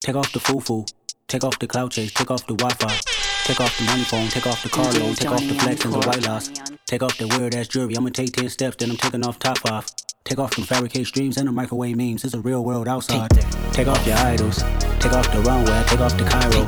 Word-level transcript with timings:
Take 0.00 0.16
off 0.16 0.32
the 0.32 0.40
foo-foo. 0.40 0.86
Take 1.28 1.44
off 1.44 1.58
the 1.58 1.66
cloud 1.66 1.90
chase. 1.90 2.10
Take 2.14 2.30
off 2.30 2.46
the 2.46 2.54
Wi-Fi. 2.54 3.00
Take 3.44 3.60
off 3.60 3.76
the 3.76 3.84
money 3.84 4.02
phone. 4.04 4.28
Take 4.28 4.46
off 4.46 4.62
the 4.62 4.70
car 4.70 4.90
loan. 4.94 5.14
Take 5.14 5.30
off 5.30 5.46
the 5.46 5.54
flex 5.54 5.84
and 5.84 5.92
the 5.92 5.98
white 5.98 6.26
loss. 6.26 6.48
Take 6.86 7.02
off 7.02 7.18
the 7.18 7.28
weird 7.28 7.54
ass 7.54 7.68
jewelry. 7.68 7.94
I'ma 7.98 8.08
take 8.08 8.32
10 8.32 8.48
steps, 8.48 8.76
then 8.76 8.90
I'm 8.90 8.96
taking 8.96 9.26
off 9.26 9.38
top 9.38 9.58
off. 9.70 9.92
Take 10.24 10.38
off 10.38 10.56
them 10.56 10.64
fabricate 10.64 11.06
streams 11.06 11.36
and 11.36 11.46
the 11.48 11.52
microwave 11.52 11.98
memes. 11.98 12.24
It's 12.24 12.32
a 12.32 12.40
real 12.40 12.64
world 12.64 12.88
outside. 12.88 13.28
Take 13.72 13.88
off 13.88 14.06
your 14.06 14.16
idols. 14.16 14.62
Take 15.00 15.12
off 15.12 15.30
the 15.34 15.42
runway. 15.44 15.84
Take 15.86 16.00
off 16.00 16.16
the 16.16 16.24
Cairo. 16.24 16.64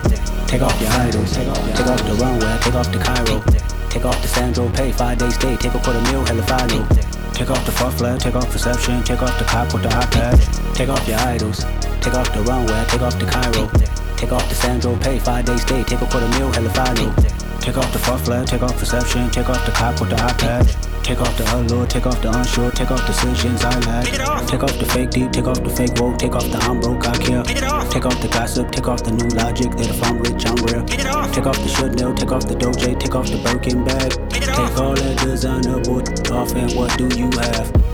Take 0.46 0.60
off 0.60 0.78
your 0.78 0.90
idols. 0.90 1.34
Take 1.34 1.48
off 1.48 2.04
the 2.04 2.14
runway. 2.20 2.58
Take 2.60 2.74
off 2.74 2.92
the 2.92 2.98
Cairo. 2.98 3.40
Take 3.88 4.04
off 4.04 4.20
the 4.20 4.28
Sandro 4.28 4.68
Pay. 4.72 4.92
Five 4.92 5.16
day 5.16 5.30
stay. 5.30 5.56
Take 5.56 5.72
a 5.72 5.80
quarter 5.80 6.02
meal. 6.12 6.22
Hella 6.26 6.42
follow. 6.42 6.86
Take 7.32 7.48
off 7.48 7.64
the 7.64 7.72
fuck 7.72 7.94
flag. 7.94 8.20
Take 8.20 8.34
off 8.34 8.50
perception. 8.50 9.02
Take 9.04 9.22
off 9.22 9.38
the 9.38 9.46
cop 9.46 9.72
with 9.72 9.84
the 9.84 9.88
iPad. 9.88 10.74
Take 10.74 10.90
off 10.90 11.08
your 11.08 11.18
idols. 11.20 11.64
Take 12.02 12.14
off 12.14 12.32
the 12.34 12.42
runway. 12.42 12.84
Take 12.88 13.02
off 13.02 13.18
the 13.18 13.26
Cairo. 13.26 13.70
Take 14.16 14.32
off 14.32 14.48
the 14.48 14.54
Sandro 14.54 14.96
Pay. 14.96 15.18
Five 15.18 15.46
day 15.46 15.56
stay. 15.56 15.82
Take 15.84 16.00
a 16.00 16.06
quarter 16.06 16.28
meal. 16.38 16.52
Hella 16.52 16.70
follow. 16.70 17.14
Take 17.60 17.78
off 17.78 17.92
the 17.92 17.98
fuck 17.98 18.20
flag. 18.20 18.46
Take 18.46 18.62
off 18.62 18.76
perception. 18.76 19.30
Take 19.30 19.48
off 19.48 19.64
the 19.64 19.72
cop 19.72 20.00
with 20.00 20.10
the 20.10 20.16
iPad. 20.16 20.92
Take 21.02 21.20
off 21.20 21.36
the 21.36 21.44
allure, 21.56 21.84
take 21.86 22.06
off 22.06 22.22
the 22.22 22.30
unsure, 22.30 22.70
take 22.70 22.92
off 22.92 23.04
decisions 23.06 23.64
I 23.64 23.76
lack. 23.80 24.06
Take 24.46 24.62
off 24.62 24.78
the 24.78 24.86
fake 24.86 25.10
deep, 25.10 25.32
take 25.32 25.48
off 25.48 25.62
the 25.62 25.68
fake 25.68 25.98
woke, 25.98 26.16
take 26.16 26.36
off 26.36 26.48
the 26.48 26.58
I'm 26.58 26.78
broke, 26.78 27.06
I 27.08 27.18
care. 27.18 27.42
Take 27.42 28.06
off 28.06 28.22
the 28.22 28.28
gossip, 28.28 28.70
take 28.70 28.86
off 28.86 29.02
the 29.02 29.10
new 29.10 29.28
logic 29.34 29.72
that 29.72 29.90
if 29.90 30.02
I'm 30.04 30.18
rich, 30.22 30.46
I'm 30.46 30.54
real. 30.62 30.86
Take 30.86 31.46
off 31.46 31.58
the 31.58 31.68
Chanel, 31.68 32.14
take 32.14 32.30
off 32.30 32.46
the 32.46 32.54
Doja, 32.54 32.98
take 33.00 33.14
off 33.16 33.26
the 33.26 33.38
Birkin 33.42 33.84
bag. 33.84 34.12
Take 34.30 34.78
all 34.78 34.94
that 34.94 35.18
designer 35.18 35.80
boy 35.82 36.02
off 36.32 36.54
and 36.54 36.72
what 36.72 36.96
do 36.96 37.08
you 37.18 37.28
have? 37.36 37.91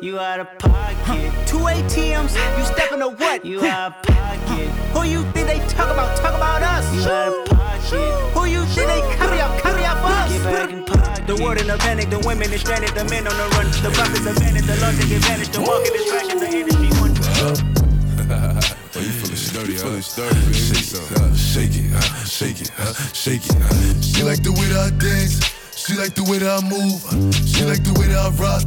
You 0.00 0.18
out 0.18 0.40
of 0.40 0.58
pocket, 0.58 1.30
two 1.46 1.58
ATMs. 1.58 2.32
You 2.58 2.64
stepping 2.64 3.00
to 3.00 3.08
what? 3.10 3.44
you 3.44 3.62
out 3.64 3.92
of 3.92 4.02
pocket, 4.02 4.68
Who 4.96 5.02
you 5.04 5.22
think 5.32 5.46
they 5.48 5.58
talk 5.68 5.92
about? 5.92 6.16
Talk 6.16 6.34
about 6.34 6.62
us. 6.62 6.84
you 6.94 7.02
out 7.02 7.28
of 7.28 7.44
pocket. 7.44 8.32
Who 8.32 8.44
you 8.46 8.64
think 8.64 8.88
they 8.88 9.00
carry 9.16 9.40
up? 9.40 9.60
Carry 9.60 9.84
up 9.84 9.96
Get 10.30 10.42
back 10.44 10.68
us. 10.68 10.72
in 10.72 10.84
pocket. 10.84 11.26
The 11.26 11.36
word 11.44 11.60
in 11.60 11.68
a 11.68 11.76
panic, 11.76 12.08
the 12.08 12.18
women 12.20 12.50
is 12.52 12.62
stranded, 12.62 12.90
the 12.94 13.04
men 13.04 13.28
on 13.28 13.36
the 13.36 13.46
run. 13.56 13.66
The 13.84 13.90
profits 13.92 14.26
are 14.26 14.32
vanished, 14.40 14.66
the 14.66 14.76
law 14.80 14.90
take 14.92 15.10
advantage, 15.12 15.48
the 15.50 15.60
market 15.60 15.94
is 15.94 16.10
crashing, 16.10 16.40
the 16.40 16.48
industry 16.48 16.88
won. 17.00 17.10
Oh, 18.92 18.98
you 18.98 19.08
feeling 19.12 19.36
sturdy, 19.36 19.74
huh? 19.74 19.82
Feeling 19.84 20.02
sturdy, 20.02 20.40
baby. 20.40 20.52
Shake 20.52 20.84
some, 20.84 21.24
uh, 21.24 21.34
shake 21.36 21.70
it, 21.76 21.94
uh, 21.94 22.00
shake 22.24 22.60
it, 22.60 22.70
uh, 22.76 22.92
shake 23.14 23.46
it. 23.46 23.56
Uh. 23.56 24.00
She 24.02 24.22
like 24.24 24.42
the 24.42 24.50
way 24.52 24.66
that 24.66 24.92
I 24.92 24.98
dance. 24.98 25.40
She 25.76 25.94
like 25.94 26.14
the 26.14 26.24
way 26.24 26.38
that 26.38 26.50
I 26.50 26.68
move. 26.68 27.00
She 27.46 27.64
like 27.64 27.82
the 27.84 27.94
way 27.98 28.08
that 28.08 28.18
I 28.18 28.30
rock. 28.34 28.66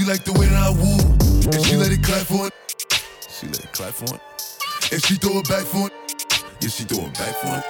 She 0.00 0.06
like 0.06 0.24
the 0.24 0.32
way 0.32 0.48
that 0.48 0.56
I 0.56 0.72
woo. 0.72 0.96
And 1.52 1.60
she 1.60 1.76
let 1.76 1.92
it 1.92 2.00
clap 2.02 2.24
for 2.24 2.48
it. 2.48 2.54
She 3.28 3.44
let 3.48 3.60
it 3.60 3.70
clap 3.76 3.92
for 3.92 4.16
it. 4.16 4.22
And 4.88 5.04
she 5.04 5.20
throw 5.20 5.44
it 5.44 5.46
back 5.46 5.60
for 5.60 5.92
it. 5.92 5.94
Yeah, 6.64 6.72
she 6.72 6.88
throw 6.88 7.04
it 7.04 7.12
back 7.20 7.36
for 7.44 7.52
it. 7.52 7.64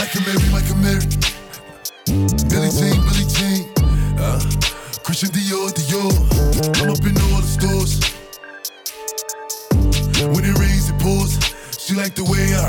Michael 0.00 0.24
Mary, 0.24 0.48
Michael 0.48 0.80
Mary. 0.80 1.04
Billie 2.48 2.72
Jean, 2.72 2.96
Billie 3.04 3.28
Jean. 3.28 3.68
Uh, 4.16 4.40
Christian 5.04 5.28
Dior, 5.28 5.68
Dior. 5.76 6.08
I'm 6.80 6.88
up 6.88 7.04
in 7.04 7.20
all 7.20 7.44
the 7.44 7.52
stores. 7.52 8.00
When 10.24 10.48
it 10.48 10.56
rains, 10.56 10.88
it 10.88 10.96
pours. 11.04 11.36
She 11.76 11.92
like 11.92 12.16
the 12.16 12.24
way 12.24 12.48
I 12.56 12.64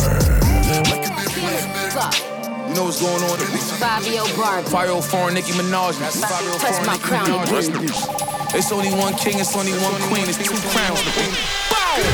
like 0.92 1.08
a 1.08 1.16
Mary, 1.16 1.40
like 1.40 1.64
a 1.64 1.72
Mary. 1.72 2.44
You 2.68 2.75
know 2.75 2.84
what's 2.92 3.00
going 3.00 3.23
on? 3.31 3.40
Fabio 3.80 4.28
Barb. 4.36 4.66
504 4.66 5.31
Nicki 5.31 5.53
Minaj. 5.56 5.95
That's 6.00 6.20
Touch 6.20 6.86
my 6.86 6.97
crown, 6.97 7.47
baby. 7.47 8.42
It's 8.56 8.72
only 8.72 8.92
one 8.94 9.16
king, 9.16 9.40
it's 9.40 9.56
only 9.56 9.72
one 9.73 10.00
queen, 10.09 10.30
it's 10.30 10.38
two 10.38 10.54
crowns. 10.70 11.00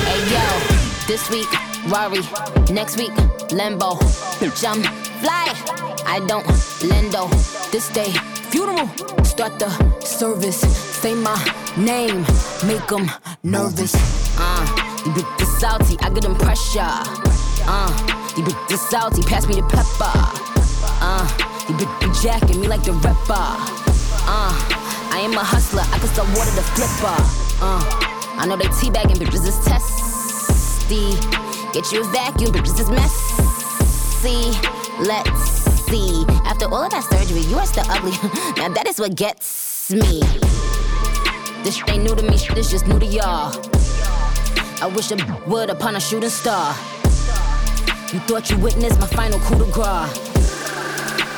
Hey 0.07 0.21
yo, 0.31 0.45
this 1.05 1.29
week, 1.29 1.51
Rari. 1.91 2.21
Next 2.73 2.97
week, 2.97 3.11
Lambo. 3.51 3.99
Jump, 4.61 4.85
fly. 5.19 5.53
I 6.05 6.23
don't 6.27 6.45
lendo. 6.79 7.29
This 7.71 7.89
day, 7.89 8.11
funeral. 8.51 8.87
Start 9.25 9.59
the 9.59 9.69
service. 9.99 10.61
Say 11.01 11.13
my 11.13 11.35
name. 11.75 12.25
Make 12.65 12.87
them 12.87 13.11
nervous. 13.43 13.93
Uh, 14.39 14.65
you 15.05 15.13
bit 15.13 15.25
the 15.37 15.45
salty. 15.59 15.97
I 15.99 16.09
get 16.09 16.23
them 16.23 16.35
pressure. 16.35 16.79
Uh, 17.67 17.91
you 18.37 18.43
bit 18.43 18.55
the 18.69 18.77
salty. 18.77 19.23
Pass 19.23 19.45
me 19.45 19.55
the 19.55 19.63
pepper. 19.63 20.11
Uh, 21.01 21.27
you 21.67 21.75
bit 21.75 21.89
the 21.99 22.19
jacket. 22.23 22.57
Me 22.57 22.67
like 22.67 22.83
the 22.83 22.93
rapper. 22.93 23.75
Uh, 24.31 24.78
I 25.19 25.23
am 25.23 25.33
a 25.33 25.43
hustler. 25.43 25.81
I 25.81 25.99
can 25.99 26.07
sell 26.15 26.25
water 26.31 26.55
to 26.55 26.63
flipper. 26.79 27.19
Uh, 27.59 27.83
I 28.39 28.45
know 28.47 28.55
they 28.55 28.71
teabagging, 28.79 29.19
bitches 29.19 29.45
is 29.51 29.59
testy. 29.67 31.11
Get 31.73 31.91
you 31.91 32.07
a 32.07 32.11
vacuum, 32.15 32.53
bitches 32.53 32.79
is 32.79 32.89
messy. 32.89 34.55
Let's 35.03 35.41
see. 35.91 36.23
After 36.45 36.67
all 36.67 36.85
of 36.85 36.91
that 36.91 37.03
surgery, 37.03 37.41
you 37.41 37.57
are 37.57 37.65
still 37.65 37.83
ugly. 37.89 38.11
now 38.55 38.69
that 38.69 38.87
is 38.87 38.97
what 38.97 39.15
gets 39.15 39.91
me. 39.91 40.21
This 41.65 41.75
shit 41.75 41.89
ain't 41.89 42.03
new 42.05 42.15
to 42.15 42.23
me, 42.23 42.37
this 42.55 42.71
just 42.71 42.87
new 42.87 42.97
to 42.97 43.05
y'all. 43.05 43.51
I 44.81 44.89
wish 44.95 45.11
a 45.11 45.17
would 45.47 45.69
upon 45.69 45.97
a 45.97 45.99
shooting 45.99 46.29
star. 46.29 46.71
You 48.13 48.21
thought 48.23 48.49
you 48.49 48.57
witnessed 48.57 49.01
my 49.01 49.07
final 49.07 49.37
coup 49.39 49.65
de 49.65 49.69
grace. 49.69 50.28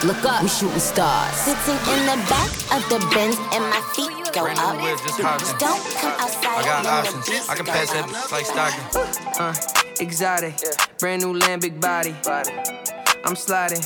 Look 0.03 0.25
up, 0.25 0.41
we 0.41 0.50
shooting 0.50 0.79
stars. 0.79 1.31
Sitting 1.35 1.75
in 1.94 2.06
the 2.07 2.17
back 2.28 2.50
of 2.73 2.81
the 2.89 2.97
Benz 3.13 3.38
and 3.53 3.63
my 3.69 3.81
feet 3.94 4.09
go 4.34 4.44
Brand 4.44 4.57
up. 4.57 4.81
whip, 4.81 4.97
just 5.06 5.22
hopping. 5.22 5.57
Don't 5.59 5.79
come 5.95 6.13
outside. 6.17 6.57
I 6.57 6.63
got 6.63 6.75
when 6.75 6.84
the 6.84 6.89
options. 6.89 7.29
beats 7.29 7.50
I 7.50 7.56
can 7.56 7.66
pass 7.66 7.91
that 7.94 8.03
up. 8.03 8.09
bitch 8.09 8.31
like 8.31 8.45
Stockton. 8.47 9.40
Uh, 9.40 9.53
exotic, 10.00 10.56
brand 10.97 11.22
new 11.22 11.38
land, 11.38 11.61
big 11.61 11.79
body. 11.79 12.16
I'm 13.23 13.35
sliding, 13.35 13.84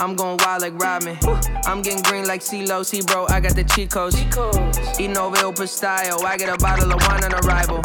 I'm 0.00 0.16
going 0.16 0.38
wild 0.42 0.62
like 0.62 0.80
Rodman. 0.82 1.18
I'm 1.66 1.82
getting 1.82 2.02
green 2.02 2.26
like 2.26 2.40
CeeLo, 2.40 2.82
see 2.84 3.02
bro, 3.02 3.26
I 3.28 3.38
got 3.40 3.54
the 3.54 3.64
Chicos. 3.64 4.16
codes. 4.32 4.78
Eating 4.98 5.18
over 5.18 5.36
El 5.36 5.52
Pastillo, 5.52 6.24
I 6.24 6.38
get 6.38 6.48
a 6.48 6.56
bottle 6.56 6.90
of 6.90 7.00
wine 7.06 7.24
on 7.24 7.34
arrival. 7.44 7.82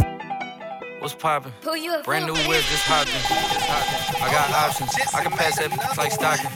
What's 0.99 1.15
poppin'? 1.15 1.51
Brand 2.05 2.27
new 2.27 2.33
whip, 2.47 2.63
just 2.63 2.85
hopping. 2.87 4.23
I 4.23 4.31
got 4.31 4.49
options. 4.51 4.95
I 5.13 5.21
can 5.21 5.31
pass 5.33 5.57
that 5.59 5.69
bitch 5.71 5.97
like 5.97 6.11
Stockton. 6.13 6.49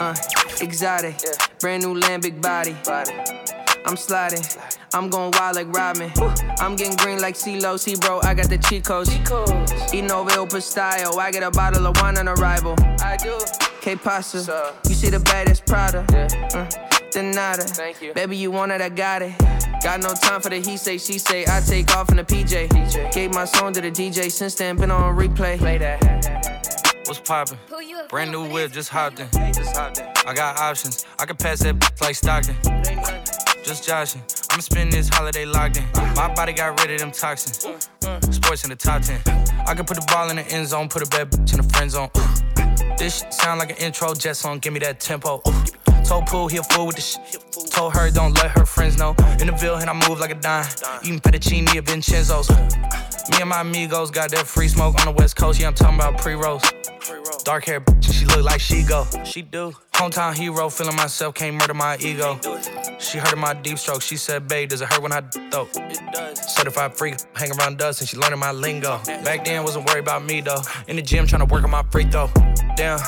Uh, 0.00 0.14
exotic, 0.60 1.16
brand 1.60 1.82
new 1.82 1.94
land, 1.94 2.22
big 2.22 2.40
body. 2.40 2.76
I'm 3.84 3.96
sliding, 3.96 4.42
I'm 4.92 5.08
going 5.08 5.32
wild 5.32 5.56
like 5.56 5.68
Rodman. 5.68 6.12
I'm 6.58 6.76
getting 6.76 6.96
green 6.96 7.20
like 7.20 7.34
CeeLo, 7.34 7.78
see 7.78 7.96
bro, 7.96 8.20
I 8.22 8.34
got 8.34 8.48
the 8.48 8.58
Chicos. 8.58 9.08
Eating 9.94 10.10
over 10.10 10.30
El 10.32 10.46
Pastillo, 10.46 11.18
I 11.18 11.30
get 11.30 11.42
a 11.42 11.50
bottle 11.50 11.86
of 11.86 11.96
wine 12.00 12.18
on 12.18 12.28
arrival. 12.28 12.74
I 13.00 13.16
do. 13.16 13.38
K 13.80 13.96
Pasta, 13.96 14.74
you 14.88 14.94
see 14.94 15.10
the 15.10 15.20
baddest 15.20 15.64
Prada. 15.66 16.00
Uh, 16.54 16.68
Denada. 17.10 17.62
Thank 17.70 18.02
you. 18.02 18.12
Baby, 18.12 18.36
you 18.36 18.50
want 18.50 18.72
it, 18.72 18.80
I 18.80 18.88
got 18.88 19.22
it. 19.22 19.32
Got 19.82 20.00
no 20.00 20.12
time 20.12 20.40
for 20.40 20.50
the 20.50 20.60
he 20.60 20.76
say, 20.76 20.98
she 20.98 21.18
say. 21.18 21.44
I 21.46 21.60
take 21.60 21.96
off 21.96 22.10
in 22.10 22.16
the 22.16 22.24
PJ. 22.24 23.12
Gave 23.12 23.32
my 23.32 23.44
song 23.44 23.72
to 23.74 23.80
the 23.80 23.90
DJ, 23.90 24.30
since 24.30 24.54
then 24.56 24.76
been 24.76 24.90
on 24.90 25.16
replay. 25.16 25.58
Play 25.58 25.78
that. 25.78 26.37
What's 27.08 27.20
poppin'? 27.20 27.56
Brand 28.10 28.32
new 28.32 28.46
whip, 28.52 28.70
just 28.70 28.90
hopped 28.90 29.18
in. 29.18 29.28
I 29.32 30.34
got 30.34 30.58
options. 30.58 31.06
I 31.18 31.24
can 31.24 31.36
pass 31.36 31.60
that 31.60 31.76
bitch 31.76 32.02
like 32.02 32.14
Stockton. 32.14 32.54
Just 33.64 33.86
joshing. 33.86 34.22
I'ma 34.50 34.60
spend 34.60 34.92
this 34.92 35.08
holiday 35.08 35.46
locked 35.46 35.78
in. 35.78 35.84
My 36.14 36.30
body 36.34 36.52
got 36.52 36.78
rid 36.78 36.90
of 36.90 37.00
them 37.00 37.10
toxins. 37.10 37.60
Sports 38.30 38.64
in 38.64 38.68
the 38.68 38.76
top 38.76 39.00
10. 39.00 39.22
I 39.66 39.74
can 39.74 39.86
put 39.86 39.96
the 39.96 40.06
ball 40.12 40.28
in 40.28 40.36
the 40.36 40.46
end 40.48 40.68
zone, 40.68 40.90
put 40.90 41.00
a 41.00 41.08
bad 41.08 41.30
bitch 41.30 41.52
in 41.54 41.62
the 41.62 41.68
friend 41.72 41.90
zone. 41.90 42.10
Uh. 42.14 42.67
This 42.98 43.24
sound 43.30 43.58
like 43.60 43.70
an 43.70 43.76
intro 43.76 44.14
jet 44.14 44.36
song, 44.36 44.58
give 44.58 44.72
me 44.72 44.78
that 44.80 45.00
tempo. 45.00 45.42
Told 46.04 46.26
Pooh 46.26 46.48
he 46.48 46.56
a 46.56 46.62
fool 46.62 46.86
with 46.86 46.96
the 46.96 47.02
shit. 47.02 47.20
Told 47.70 47.94
her 47.94 48.10
don't 48.10 48.32
let 48.34 48.50
her 48.52 48.64
friends 48.64 48.96
know. 48.96 49.14
In 49.40 49.46
the 49.46 49.52
Ville 49.52 49.76
and 49.76 49.90
I 49.90 50.08
move 50.08 50.20
like 50.20 50.30
a 50.30 50.34
dime. 50.34 50.66
Eating 51.02 51.20
fettuccine 51.20 51.68
at 51.76 51.84
Vincenzo's. 51.86 52.48
Me 53.30 53.40
and 53.40 53.48
my 53.50 53.60
amigos 53.60 54.10
got 54.10 54.30
that 54.30 54.46
free 54.46 54.68
smoke 54.68 54.98
on 55.00 55.04
the 55.04 55.12
west 55.12 55.36
coast. 55.36 55.60
Yeah, 55.60 55.68
I'm 55.68 55.74
talking 55.74 55.96
about 55.96 56.18
pre-rolls. 56.18 56.62
Dark 57.44 57.66
hair, 57.66 57.80
bitch, 57.80 58.17
look 58.28 58.44
like 58.44 58.60
she 58.60 58.82
go. 58.82 59.06
She 59.24 59.42
do. 59.42 59.72
Hometown 59.92 60.36
hero, 60.36 60.68
feeling 60.68 60.94
myself, 60.96 61.34
can't 61.34 61.56
murder 61.56 61.74
my 61.74 61.96
ego. 61.98 62.38
She 62.98 63.18
heard 63.18 63.32
of 63.32 63.38
my 63.38 63.54
deep 63.54 63.78
stroke. 63.78 64.02
She 64.02 64.16
said, 64.16 64.46
babe, 64.46 64.68
does 64.68 64.80
it 64.80 64.92
hurt 64.92 65.02
when 65.02 65.12
I 65.12 65.22
though? 65.50 65.68
Certified 66.34 66.96
freak, 66.96 67.16
hang 67.34 67.50
around 67.58 67.78
dust, 67.78 68.00
and 68.00 68.08
she 68.08 68.16
learning 68.16 68.38
my 68.38 68.52
lingo. 68.52 69.00
Back 69.24 69.44
then, 69.44 69.64
wasn't 69.64 69.86
worried 69.86 70.00
about 70.00 70.24
me 70.24 70.40
though. 70.40 70.62
In 70.86 70.96
the 70.96 71.02
gym, 71.02 71.26
trying 71.26 71.46
to 71.46 71.52
work 71.52 71.64
on 71.64 71.70
my 71.70 71.82
free 71.90 72.04
throw. 72.04 72.30
Damn. 72.76 73.00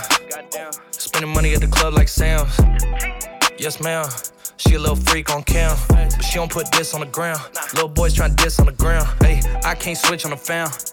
Spending 0.91 1.33
money 1.33 1.55
at 1.55 1.61
the 1.61 1.69
club 1.69 1.95
like 1.95 2.09
Sam's. 2.09 2.59
Yes, 3.59 3.81
ma'am. 3.81 4.09
She 4.57 4.75
a 4.75 4.79
little 4.79 4.97
freak 4.97 5.31
on 5.31 5.43
cam, 5.43 5.77
but 5.89 6.23
she 6.23 6.35
don't 6.35 6.51
put 6.51 6.71
this 6.73 6.93
on 6.93 7.01
the 7.01 7.07
ground. 7.07 7.41
Little 7.73 7.89
boys 7.89 8.15
tryna 8.15 8.37
diss 8.37 8.59
on 8.61 8.67
the 8.67 8.73
ground. 8.73 9.09
Hey, 9.23 9.41
I 9.65 9.75
can't 9.75 9.97
switch 9.97 10.25
on 10.25 10.33
the 10.33 10.37
found. 10.37 10.93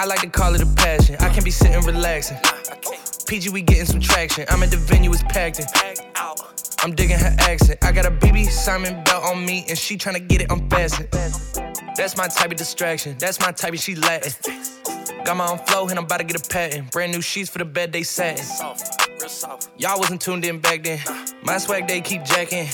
I 0.00 0.06
like 0.06 0.22
to 0.22 0.30
call 0.30 0.54
it 0.54 0.62
a 0.62 0.66
passion. 0.76 1.16
I 1.16 1.28
can't 1.28 1.44
be 1.44 1.50
sitting 1.50 1.78
relaxing. 1.82 2.38
PG, 3.26 3.50
we 3.50 3.60
getting 3.60 3.84
some 3.84 4.00
traction. 4.00 4.46
I'm 4.48 4.62
at 4.62 4.70
the 4.70 4.78
venue, 4.78 5.10
it's 5.12 5.22
packed 5.24 5.58
in. 5.58 5.66
I'm 6.82 6.94
digging 6.94 7.18
her 7.18 7.36
accent. 7.40 7.84
I 7.84 7.92
got 7.92 8.06
a 8.06 8.10
BB 8.10 8.48
Simon 8.48 9.04
belt 9.04 9.24
on 9.24 9.44
me, 9.44 9.66
and 9.68 9.76
she 9.76 9.98
tryna 9.98 10.26
get 10.26 10.40
it 10.40 10.50
unfastened. 10.50 11.10
That's 11.96 12.16
my 12.16 12.28
type 12.28 12.50
of 12.50 12.56
distraction. 12.56 13.14
That's 13.18 13.40
my 13.40 13.52
type 13.52 13.74
of 13.74 13.78
she 13.78 13.94
Latin. 13.94 14.32
Got 15.26 15.36
my 15.36 15.46
own 15.46 15.58
flow, 15.58 15.86
and 15.88 15.98
I'm 15.98 16.06
about 16.06 16.20
to 16.20 16.24
get 16.24 16.46
a 16.46 16.48
patent. 16.48 16.90
Brand 16.92 17.12
new 17.12 17.20
sheets 17.20 17.50
for 17.50 17.58
the 17.58 17.66
bed, 17.66 17.92
they 17.92 18.02
satin. 18.02 18.46
Y'all 19.76 19.98
wasn't 19.98 20.22
tuned 20.22 20.46
in 20.46 20.60
back 20.60 20.82
then. 20.82 20.98
My 21.42 21.58
swag, 21.58 21.86
they 21.86 22.00
keep 22.00 22.24
jacking. 22.24 22.68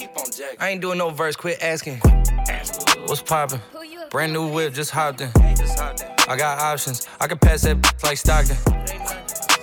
I 0.60 0.68
ain't 0.68 0.80
doing 0.80 0.98
no 0.98 1.10
verse, 1.10 1.34
quit 1.34 1.60
asking. 1.60 1.98
What's 3.06 3.20
poppin'? 3.20 3.60
Brand 4.10 4.32
new 4.32 4.46
whip, 4.46 4.74
just 4.74 4.92
hopped 4.92 5.22
in. 5.22 6.15
I 6.28 6.34
got 6.36 6.58
options. 6.58 7.06
I 7.20 7.28
can 7.28 7.38
pass 7.38 7.62
that 7.62 7.76
like 8.02 8.18
Stockton. 8.18 8.56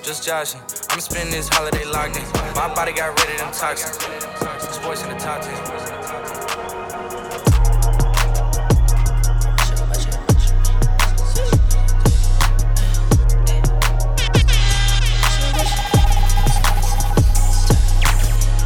Just 0.01 0.25
joshing. 0.25 0.62
I'm 0.92 1.01
spending 1.01 1.33
this 1.33 1.50
holiday 1.50 1.83
locked 1.83 2.15
in. 2.15 2.24
My 2.56 2.74
body 2.74 2.94
got 2.94 3.19
rid 3.19 3.31
of 3.31 3.38
them 3.38 3.51
toxins. 3.51 3.98
Sports 4.74 5.04
in 5.04 5.10
the 5.10 5.15
top 5.19 5.42
10. 5.42 5.51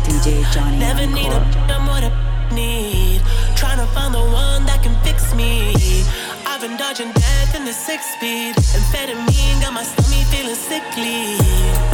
DJ 0.06 0.54
Johnny 0.54 0.78
Never 0.78 1.08
need 1.08 1.26
a 1.26 1.40
Encore. 1.40 1.62
I'm 1.72 1.88
what 1.88 2.04
I 2.04 2.54
need. 2.54 3.22
Trying 3.56 3.80
to 3.80 3.88
find 3.88 4.14
the 4.14 4.20
one 4.20 4.68
that 4.68 4.84
can 4.84 4.94
fix 5.04 5.34
me. 5.34 5.77
Been 6.68 6.76
dodging 6.76 7.14
death 7.14 7.56
in 7.56 7.64
the 7.64 7.72
six 7.72 8.04
speed. 8.16 8.56
Amphetamine 8.56 9.62
got 9.62 9.72
my 9.72 9.84
stomach 9.84 10.28
feeling 10.28 10.54
sickly. 10.54 11.87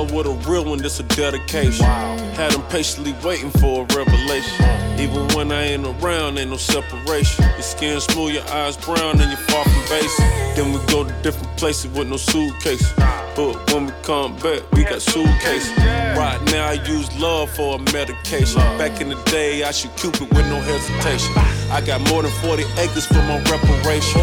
With 0.00 0.26
a 0.26 0.32
real 0.48 0.64
one, 0.64 0.78
this 0.78 0.98
a 0.98 1.02
dedication. 1.02 1.84
Wow. 1.84 2.16
Had 2.34 2.52
them 2.52 2.62
patiently 2.70 3.14
waiting 3.22 3.50
for 3.50 3.82
a 3.82 3.94
revelation. 3.94 4.64
Even 4.98 5.28
when 5.36 5.52
I 5.52 5.62
ain't 5.62 5.86
around, 5.86 6.38
ain't 6.38 6.50
no 6.50 6.56
separation. 6.56 7.44
Your 7.44 7.62
skin 7.62 8.00
smooth, 8.00 8.32
your 8.32 8.48
eyes 8.48 8.78
brown, 8.78 9.20
and 9.20 9.30
you're 9.30 9.46
far 9.48 9.62
from 9.62 9.82
basic. 9.90 10.24
Then 10.56 10.72
we 10.72 10.78
go 10.86 11.04
to 11.04 11.12
different 11.22 11.54
places 11.58 11.90
with 11.92 12.08
no 12.08 12.16
suitcase. 12.16 12.92
But 13.36 13.54
when 13.72 13.86
we 13.86 13.92
come 14.02 14.36
back, 14.36 14.62
we 14.72 14.84
got 14.84 15.02
suitcases. 15.02 15.76
Right 16.16 16.40
now, 16.46 16.68
I 16.68 16.82
use 16.88 17.06
love 17.20 17.50
for 17.50 17.76
a 17.76 17.78
medication. 17.92 18.60
Back 18.78 19.00
in 19.02 19.10
the 19.10 19.22
day, 19.24 19.62
I 19.64 19.70
should 19.70 19.94
Cupid 19.96 20.32
with 20.34 20.46
no 20.48 20.58
hesitation. 20.60 21.32
I 21.70 21.82
got 21.84 22.00
more 22.08 22.22
than 22.22 22.32
40 22.40 22.64
acres 22.78 23.04
for 23.04 23.22
my 23.28 23.38
reparation. 23.44 24.22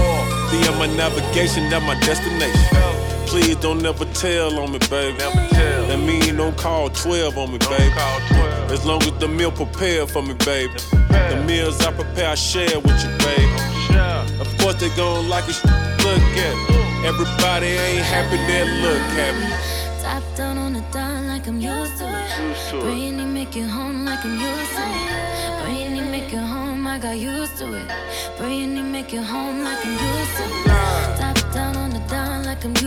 The 0.49 0.75
my 0.79 0.87
navigation, 0.87 1.69
that's 1.69 1.85
my 1.85 1.99
destination. 1.99 2.86
Please 3.27 3.57
don't 3.57 3.81
never 3.81 4.05
tell 4.13 4.57
on 4.59 4.71
me, 4.71 4.79
baby. 4.89 5.17
Never 5.17 5.47
tell. 5.49 5.87
That 5.87 5.99
mean 5.99 6.37
don't 6.37 6.57
call 6.57 6.89
12 6.89 7.37
on 7.37 7.51
me, 7.51 7.57
don't 7.57 7.77
baby. 7.77 7.93
Call 7.93 8.19
12. 8.29 8.71
As 8.71 8.85
long 8.85 9.03
as 9.03 9.11
the 9.19 9.27
meal 9.27 9.51
prepared 9.51 10.09
for 10.09 10.21
me, 10.21 10.33
baby. 10.45 10.73
The 11.09 11.43
meals 11.45 11.79
I 11.81 11.91
prepare, 11.91 12.29
I 12.29 12.35
share 12.35 12.79
with 12.79 13.03
you, 13.03 13.11
baby. 13.19 13.77
Of 14.39 14.47
course 14.59 14.75
they 14.75 14.89
gon' 14.95 15.27
like 15.27 15.43
it, 15.49 15.59
look 16.05 16.21
at 16.47 16.55
me. 16.69 17.07
Everybody 17.07 17.67
ain't 17.67 18.05
happy, 18.05 18.37
they 18.47 18.63
look 18.81 19.01
happy. 19.19 19.47
Top 20.01 20.23
down 20.37 20.57
on 20.57 20.73
the 20.73 20.81
dime 20.91 21.27
like 21.27 21.47
I'm 21.47 21.59
used 21.59 21.97
to 21.97 22.05
it. 22.05 22.81
Brainy 22.81 23.25
make 23.25 23.55
it 23.57 23.67
home 23.67 24.05
like 24.05 24.23
I'm 24.23 24.39
used 24.39 24.71
to 24.71 24.83
it. 24.83 25.63
Brainy 25.63 26.01
make 26.11 26.31
it 26.31 26.37
home, 26.37 26.87
I 26.87 26.97
got 26.99 27.17
used 27.17 27.57
to 27.57 27.73
it. 27.73 27.87
Brainy 28.37 28.81
make 28.81 29.13
it 29.13 29.23
home 29.23 29.63
like 29.63 29.85
I'm 29.85 29.91
used 29.91 30.37
to 30.37 30.43
it. 30.43 30.65
Top 31.19 31.53
down 31.53 31.75
on 31.75 31.89
the 31.89 31.99
dime 32.07 32.43
like 32.45 32.63
I'm 32.63 32.71
used 32.71 32.81
to 32.81 32.86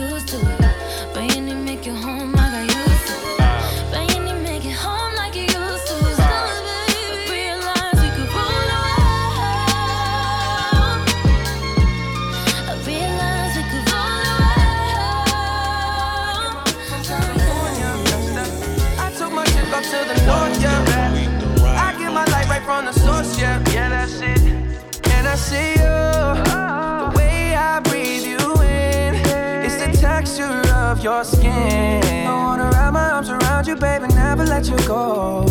You 34.71 34.87
go. 34.87 35.45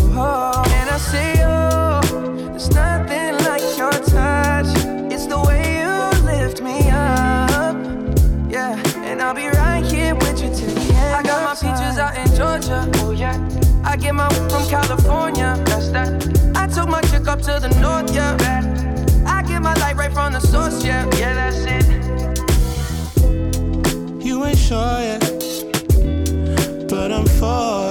And 0.77 0.89
I 0.89 0.97
see 0.97 1.31
you, 1.41 2.49
there's 2.49 2.69
nothing 2.71 3.33
like 3.45 3.61
your 3.77 3.91
touch. 3.91 4.71
It's 5.13 5.27
the 5.27 5.39
way 5.47 5.81
you 5.81 5.93
lift 6.25 6.61
me 6.61 6.89
up. 6.89 7.75
Yeah, 8.49 8.81
and 9.03 9.21
I'll 9.21 9.35
be 9.35 9.47
right 9.47 9.85
here 9.85 10.15
with 10.15 10.41
you 10.41 10.49
till 10.49 10.73
the 10.73 10.93
end. 10.93 11.15
I 11.15 11.23
got 11.23 11.43
my 11.43 11.53
peaches 11.53 11.97
out 11.97 12.17
in 12.17 12.27
Georgia. 12.35 12.89
Oh 12.95 13.11
yeah. 13.11 13.37
I 13.83 13.95
get 13.95 14.15
my 14.15 14.29
from 14.29 14.67
California. 14.67 15.55
That's 15.65 15.89
that. 15.89 16.09
I 16.55 16.67
took 16.67 16.89
my 16.89 17.01
chick 17.01 17.27
up 17.27 17.41
to 17.41 17.59
the 17.59 17.69
north, 17.79 18.13
yeah. 18.13 18.35
I 19.25 19.43
get 19.43 19.61
my 19.61 19.73
light 19.75 19.95
right 19.95 20.11
from 20.11 20.33
the 20.33 20.39
source, 20.39 20.83
yeah. 20.83 21.05
Yeah, 21.17 21.33
that's 21.33 21.63
it. 21.67 21.85
You 24.25 24.45
ain't 24.45 24.57
sure 24.57 24.99
yet 24.99 25.41
but 26.91 27.09
I'm 27.09 27.25
for 27.25 27.90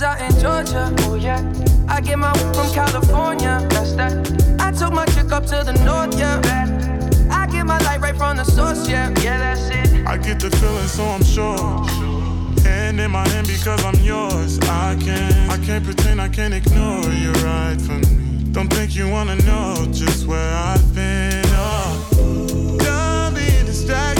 My 0.00 0.06
out 0.06 0.20
in 0.20 0.40
Georgia. 0.40 0.94
Oh 1.00 1.14
yeah. 1.14 1.40
I 1.88 2.00
get 2.00 2.18
my 2.18 2.32
from 2.54 2.72
California. 2.72 3.66
That's 3.70 3.92
that. 3.94 4.60
I 4.60 4.72
took 4.72 4.92
my 4.92 5.04
chick 5.06 5.32
up 5.32 5.44
to 5.46 5.62
the 5.64 5.72
north, 5.84 6.18
yeah. 6.18 6.40
I 7.30 7.46
get 7.46 7.66
my 7.66 7.78
light 7.78 8.00
right 8.00 8.16
from 8.16 8.36
the 8.36 8.44
source, 8.44 8.88
yeah. 8.88 9.08
Yeah, 9.22 9.38
that's 9.38 9.68
it. 9.70 10.06
I 10.06 10.16
get 10.16 10.40
the 10.40 10.50
feeling, 10.50 10.86
so 10.86 11.04
I'm 11.04 11.24
sure. 11.24 11.56
Hand 12.62 13.00
in 13.00 13.10
my 13.10 13.26
hand 13.28 13.46
because 13.46 13.84
I'm 13.84 13.98
yours. 14.02 14.58
I 14.60 14.96
can't, 15.00 15.50
I 15.50 15.58
can't 15.64 15.84
pretend, 15.84 16.20
I 16.20 16.28
can't 16.28 16.54
ignore 16.54 17.04
you 17.12 17.32
right 17.44 17.80
from 17.80 18.00
me. 18.00 18.52
Don't 18.52 18.68
think 18.68 18.94
you 18.94 19.08
wanna 19.08 19.36
know 19.36 19.86
just 19.92 20.26
where 20.26 20.54
I've 20.54 20.94
been. 20.94 21.44
Oh, 21.46 22.78
done 22.78 23.34
being 23.34 23.66
distracted. 23.66 24.19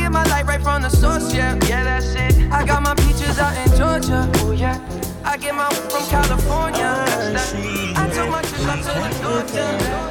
get 0.00 0.12
my 0.12 0.24
light 0.24 0.46
right 0.46 0.62
from 0.62 0.82
the 0.82 0.88
source, 0.88 1.32
yeah, 1.34 1.58
yeah, 1.68 1.84
that's 1.84 2.14
it. 2.14 2.50
I 2.50 2.64
got 2.64 2.82
my 2.82 2.94
peaches 2.94 3.38
out 3.38 3.54
in 3.62 3.68
Georgia, 3.76 4.30
oh 4.36 4.52
yeah. 4.52 4.78
I 5.24 5.36
get 5.36 5.54
my 5.54 5.68
from 5.92 6.04
California, 6.08 6.80
ah, 6.84 7.30
that's 7.32 7.52
that. 7.52 7.96
I 7.96 8.04
took 8.14 8.28
my 8.30 8.42
chick 8.42 8.66
up 8.72 8.78
to 8.86 8.92
the 9.02 9.10
north, 9.22 9.54
yeah. 9.54 10.10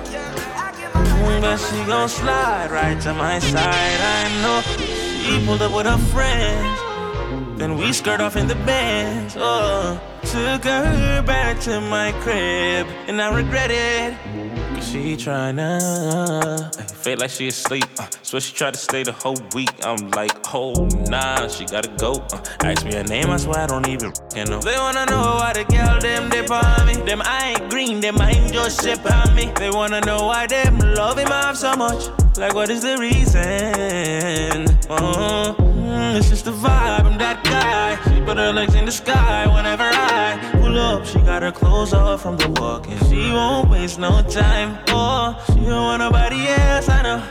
But 1.42 1.58
she 1.58 1.84
gon' 1.86 2.10
slide 2.10 2.70
right 2.72 3.00
to 3.02 3.14
my 3.14 3.40
side, 3.40 4.00
I 4.16 4.42
know 4.44 4.62
she 5.24 5.46
pulled 5.46 5.62
up 5.62 5.74
with 5.76 5.88
her 5.88 5.98
friends. 6.14 6.80
Then 7.60 7.78
we 7.78 7.92
skirt 7.92 8.22
off 8.22 8.36
in 8.36 8.48
the 8.48 8.56
Benz. 8.56 9.36
Oh, 9.38 10.00
took 10.24 10.64
her 10.64 11.22
back 11.24 11.60
to 11.62 11.82
my 11.82 12.12
crib, 12.24 12.88
and 13.08 13.22
I 13.22 13.36
regret 13.36 13.72
it. 13.72 14.59
She 14.82 15.16
tryna 15.16 15.80
uh, 15.82 16.70
feel 16.86 17.20
like 17.20 17.30
she 17.30 17.50
asleep. 17.50 17.86
Uh, 18.00 18.08
so 18.24 18.40
she 18.40 18.56
tried 18.56 18.74
to 18.74 18.80
stay 18.80 19.04
the 19.04 19.12
whole 19.12 19.38
week. 19.54 19.70
I'm 19.84 20.10
like, 20.12 20.32
oh 20.54 20.88
nah, 21.08 21.48
she 21.48 21.66
gotta 21.66 21.90
go. 21.98 22.14
Uh, 22.32 22.42
ask 22.62 22.86
me 22.86 22.94
her 22.96 23.04
name, 23.04 23.30
I 23.30 23.38
swear 23.38 23.60
I 23.60 23.68
don't 23.68 23.88
even 23.88 24.12
know. 24.48 24.60
They 24.62 24.78
wanna 24.78 25.06
know 25.06 25.38
why 25.40 25.54
the 25.54 25.66
girl 25.66 26.00
them 26.00 26.30
dip 26.30 26.50
on 26.50 26.88
me. 26.88 26.96
Them 26.96 27.22
I 27.24 27.56
ain't 27.56 27.70
green, 27.70 28.00
them 28.00 28.20
I 28.20 28.32
ain't 28.32 28.54
just 28.54 28.82
ship 28.84 29.00
on 29.12 29.36
me. 29.36 29.52
They 29.58 29.70
wanna 29.70 30.02
know 30.02 30.26
why 30.26 30.48
them 30.48 30.80
love 30.80 31.18
him 31.18 31.32
off 31.32 31.58
so 31.58 31.76
much. 31.76 32.10
Like, 32.38 32.54
what 32.54 32.70
is 32.70 32.82
the 32.82 32.98
reason? 32.98 34.66
Oh, 34.90 35.56
mm, 35.60 36.18
it's 36.18 36.30
just 36.30 36.46
the 36.46 36.52
vibe. 36.52 37.06
I'm 37.06 37.18
that 37.18 37.44
guy. 37.44 37.98
She 38.14 38.22
put 38.22 38.38
her 38.38 38.54
legs 38.54 38.76
in 38.76 38.86
the 38.86 38.92
sky 38.92 39.46
whenever 39.54 39.84
I 39.84 40.59
up. 40.80 41.06
She 41.06 41.20
got 41.20 41.42
her 41.44 41.52
clothes 41.52 41.94
off 41.94 42.22
from 42.24 42.38
the 42.38 42.50
walking. 42.62 42.98
She 43.10 43.32
won't 43.32 43.70
waste 43.70 44.00
no 44.00 44.22
time. 44.24 44.78
Oh, 44.88 45.36
she 45.48 45.62
don't 45.72 45.86
want 45.90 46.00
nobody 46.00 46.48
else. 46.48 46.90
I 46.90 47.02
know. 47.04 47.22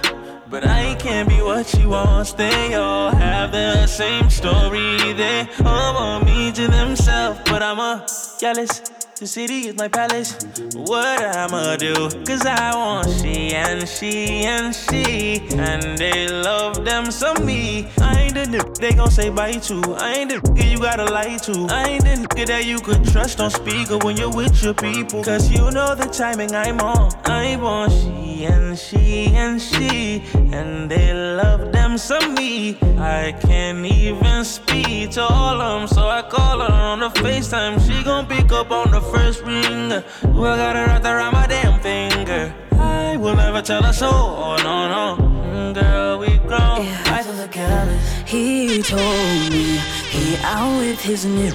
But 0.50 0.66
I 0.66 0.94
can't 0.94 1.28
be 1.28 1.40
what 1.42 1.66
she 1.66 1.84
wants. 1.86 2.32
They 2.32 2.74
all 2.74 3.10
have 3.10 3.52
the 3.52 3.86
same 3.86 4.30
story. 4.30 4.96
They 5.22 5.46
all 5.64 5.94
want 5.94 6.24
me 6.24 6.52
to 6.52 6.68
themselves. 6.68 7.40
But 7.44 7.62
I'm 7.62 7.78
a 7.78 8.06
jealous. 8.38 8.97
The 9.18 9.26
city 9.26 9.66
is 9.66 9.74
my 9.74 9.88
palace. 9.88 10.38
What 10.74 11.36
I'ma 11.36 11.74
do? 11.74 12.08
Cause 12.24 12.46
I 12.46 12.72
want 12.72 13.10
she 13.20 13.52
and 13.52 13.88
she 13.88 14.44
and 14.44 14.72
she. 14.72 15.40
And 15.56 15.98
they 15.98 16.28
love 16.28 16.84
them 16.84 17.10
some 17.10 17.44
me. 17.44 17.88
I 18.00 18.20
ain't 18.20 18.34
the 18.34 18.44
nigga 18.44 18.76
they 18.76 18.92
gon' 18.92 19.10
say 19.10 19.28
bye 19.30 19.54
to. 19.54 19.96
I 19.98 20.12
ain't 20.18 20.30
the 20.30 20.36
nigga 20.36 20.70
you 20.70 20.78
gotta 20.78 21.06
lie 21.06 21.36
to. 21.38 21.66
I 21.68 21.88
ain't 21.88 22.04
the 22.04 22.28
nigga 22.28 22.46
that 22.46 22.64
you 22.64 22.78
could 22.78 23.04
trust 23.06 23.40
on 23.40 23.50
speaker 23.50 23.98
when 23.98 24.16
you're 24.16 24.30
with 24.30 24.62
your 24.62 24.74
people. 24.74 25.24
Cause 25.24 25.50
you 25.50 25.68
know 25.72 25.96
the 25.96 26.06
timing 26.06 26.54
I'm 26.54 26.78
on. 26.78 27.12
I 27.24 27.56
want 27.56 27.90
she 27.90 28.44
and 28.44 28.78
she 28.78 29.34
and 29.34 29.60
she. 29.60 30.22
And 30.52 30.88
they 30.88 31.12
love 31.12 31.72
them 31.72 31.98
some 31.98 32.34
me. 32.34 32.78
I 32.98 33.32
can't 33.40 33.84
even 33.84 34.44
speak 34.44 35.10
to 35.12 35.22
all 35.22 35.60
of 35.60 35.80
them. 35.80 35.88
So 35.88 36.08
I 36.08 36.22
call 36.22 36.60
her 36.60 36.72
on 36.72 37.00
the 37.00 37.08
FaceTime. 37.08 37.84
She 37.84 38.04
gon' 38.04 38.26
pick 38.26 38.52
up 38.52 38.70
on 38.70 38.92
the 38.92 39.07
first 39.12 39.42
ring. 39.42 39.92
Ooh, 39.92 40.46
I 40.46 40.56
got 40.56 40.76
it 40.76 40.86
right 40.86 41.04
around 41.04 41.32
my 41.32 41.46
damn 41.46 41.80
finger. 41.80 42.54
I 42.72 43.16
will 43.16 43.36
never 43.36 43.62
tell 43.62 43.84
a 43.84 43.92
soul. 43.92 44.12
Oh, 44.12 44.56
no, 44.56 44.76
no. 44.94 45.72
Girl, 45.74 46.18
we 46.18 46.38
grown. 46.38 46.84
Yeah. 46.84 47.16
I 47.16 47.22
feel 47.22 47.34
the 47.34 47.48
careless. 47.48 48.02
He 48.26 48.82
told 48.82 49.52
me 49.52 49.78
he 50.14 50.36
out 50.42 50.78
with 50.78 51.00
his 51.00 51.24
new. 51.24 51.52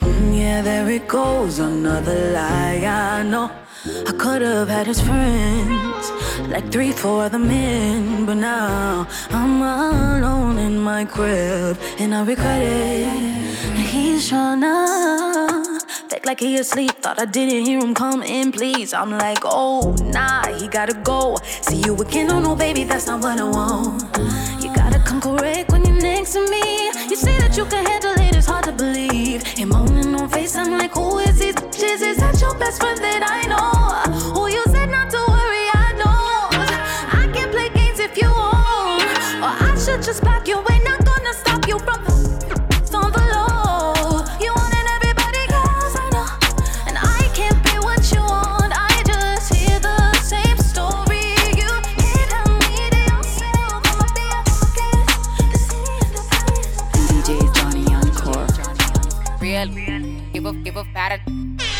Mm, 0.00 0.38
yeah, 0.38 0.62
there 0.62 0.88
it 0.90 1.06
goes. 1.08 1.58
Another 1.58 2.32
lie. 2.32 2.84
I 2.84 3.22
know. 3.22 3.50
I 4.06 4.12
could 4.12 4.42
have 4.42 4.68
had 4.68 4.86
his 4.88 5.00
friends, 5.00 6.10
like 6.48 6.70
three, 6.72 6.90
four 6.90 7.22
other 7.22 7.38
men, 7.38 8.26
but 8.26 8.34
now 8.34 9.06
I'm 9.30 9.62
alone 9.62 10.58
in 10.58 10.78
my 10.78 11.04
crib, 11.04 11.78
and 11.98 12.12
I 12.12 12.24
regret 12.24 12.60
it. 12.60 13.76
He's 13.76 14.30
tryna 14.30 15.48
Act 15.48 15.57
like 16.28 16.40
he 16.40 16.58
asleep, 16.58 16.90
thought 17.00 17.18
I 17.18 17.24
didn't 17.24 17.64
hear 17.64 17.80
him 17.80 17.94
come 17.94 18.22
in, 18.22 18.52
please. 18.52 18.92
I'm 18.92 19.10
like, 19.12 19.38
oh, 19.44 19.96
nah, 20.12 20.46
he 20.58 20.68
gotta 20.68 20.92
go. 20.92 21.38
See 21.62 21.80
you 21.86 21.96
again, 21.96 22.30
oh 22.30 22.38
no, 22.38 22.54
baby, 22.54 22.84
that's 22.84 23.06
not 23.06 23.22
what 23.22 23.40
I 23.40 23.44
want. 23.44 24.02
You 24.62 24.68
gotta 24.74 24.98
come 24.98 25.22
correct 25.22 25.72
when 25.72 25.86
you're 25.86 26.02
next 26.02 26.34
to 26.34 26.40
me. 26.50 26.88
You 27.08 27.16
say 27.16 27.38
that 27.38 27.56
you 27.56 27.64
can 27.64 27.82
handle 27.86 28.12
it, 28.12 28.36
it's 28.36 28.46
hard 28.46 28.64
to 28.64 28.72
believe. 28.72 29.42
Him 29.42 29.70
moaning 29.70 30.14
on 30.16 30.28
face, 30.28 30.54
I'm 30.54 30.70
like, 30.70 30.92
who 30.92 31.18
is 31.20 31.40
bitches? 31.40 32.02
Is 32.10 32.18
that 32.18 32.38
your 32.42 32.54
best 32.58 32.78
friend 32.78 32.98
that 32.98 33.22
I 33.24 33.48
know? 33.48 33.57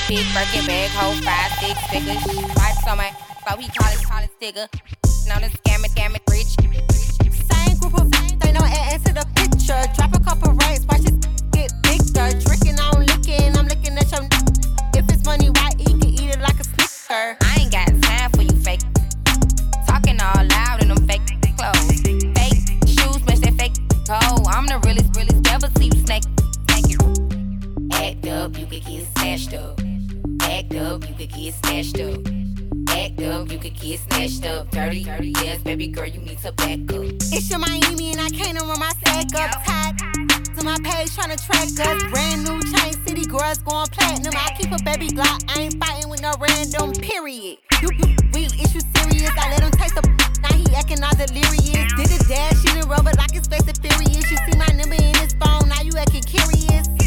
Big 0.08 0.24
Birkin 0.34 0.66
bag, 0.66 0.90
hold 0.90 1.16
five, 1.24 1.52
six 1.60 1.80
figures. 1.88 2.20
Stripes 2.20 2.86
on 2.86 2.98
my, 2.98 3.10
so 3.48 3.56
he 3.56 3.68
call 3.68 3.90
it, 3.92 4.02
call 4.04 4.22
it 4.22 4.30
sticker. 4.36 4.68
Now 5.26 5.40
the 5.40 5.48
scam 5.48 5.84
it, 5.84 5.90
scam 5.92 6.14
it, 6.14 6.22
rich. 6.28 6.52
Same 7.48 7.78
group 7.78 7.98
of 7.98 8.10
they 8.40 8.52
know 8.52 8.60
add 8.64 9.04
to 9.06 9.14
the 9.14 9.26
picture. 9.36 9.80
Drop 9.96 10.14
a 10.14 10.20
couple 10.20 10.52
rights, 10.52 10.84
watch 10.84 11.00
it 11.00 11.16
get 11.52 11.72
bigger. 11.82 12.28
Tricking, 12.44 12.67
can 28.80 28.96
get 28.96 29.06
snatched 29.18 29.54
up. 29.54 29.80
Act 30.42 30.74
up, 30.74 31.08
you 31.08 31.14
could 31.14 31.32
get 31.32 31.54
snatched 31.54 32.00
up. 32.00 32.20
Act 32.90 33.22
up, 33.22 33.50
you 33.50 33.58
could 33.58 33.74
get 33.80 34.00
snatched 34.00 34.46
up. 34.46 34.70
Dirty, 34.70 35.04
dirty, 35.04 35.32
yes, 35.42 35.62
baby 35.62 35.88
girl, 35.88 36.06
you 36.06 36.20
need 36.20 36.38
to 36.38 36.52
back 36.52 36.78
up. 36.92 37.04
It's 37.32 37.50
your 37.50 37.58
Miami 37.58 38.12
and 38.12 38.20
I 38.20 38.28
can't 38.30 38.60
run 38.60 38.78
my 38.78 38.92
sack 39.04 39.34
up 39.34 39.64
tight. 39.64 39.94
To 40.56 40.64
my 40.64 40.76
page 40.82 41.14
trying 41.14 41.36
to 41.36 41.44
track 41.44 41.68
us. 41.68 42.04
Brand 42.10 42.44
new 42.44 42.60
chain 42.72 42.92
city 43.06 43.24
girls 43.26 43.58
going 43.58 43.86
platinum. 43.88 44.34
I 44.36 44.54
keep 44.58 44.70
a 44.70 44.82
baby 44.84 45.08
Glock, 45.10 45.42
I 45.48 45.62
ain't 45.62 45.82
fighting 45.82 46.10
with 46.10 46.22
no 46.22 46.32
random, 46.40 46.92
period. 46.92 47.58
You, 47.82 47.88
you 47.92 48.16
real 48.34 48.52
issue 48.52 48.80
serious. 48.96 49.30
I 49.38 49.50
let 49.50 49.62
him 49.62 49.70
taste 49.72 49.94
the 49.94 50.02
now 50.42 50.54
he 50.54 50.74
acting 50.74 51.02
all 51.02 51.14
delirious. 51.14 51.92
Did 51.94 52.20
a 52.20 52.28
dash, 52.28 52.60
she 52.60 52.68
didn't 52.74 52.88
rubber 52.88 53.12
like 53.18 53.32
his 53.32 53.46
face 53.46 53.66
is 53.66 53.78
furious. 53.78 54.30
You 54.30 54.36
see 54.36 54.58
my 54.58 54.66
number 54.74 54.94
in 54.94 55.14
his 55.16 55.34
phone, 55.34 55.68
now 55.68 55.82
you 55.82 55.92
acting 55.96 56.22
curious. 56.22 56.97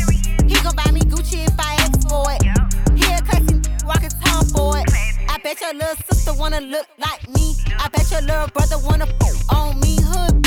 Wanna 6.51 6.65
look 6.65 6.87
like 6.97 7.29
me. 7.29 7.55
I 7.79 7.87
bet 7.89 8.11
your 8.11 8.21
little 8.21 8.47
brother 8.47 8.77
wanna 8.83 9.07
on 9.49 9.79
me. 9.79 9.97
Hood, 10.01 10.40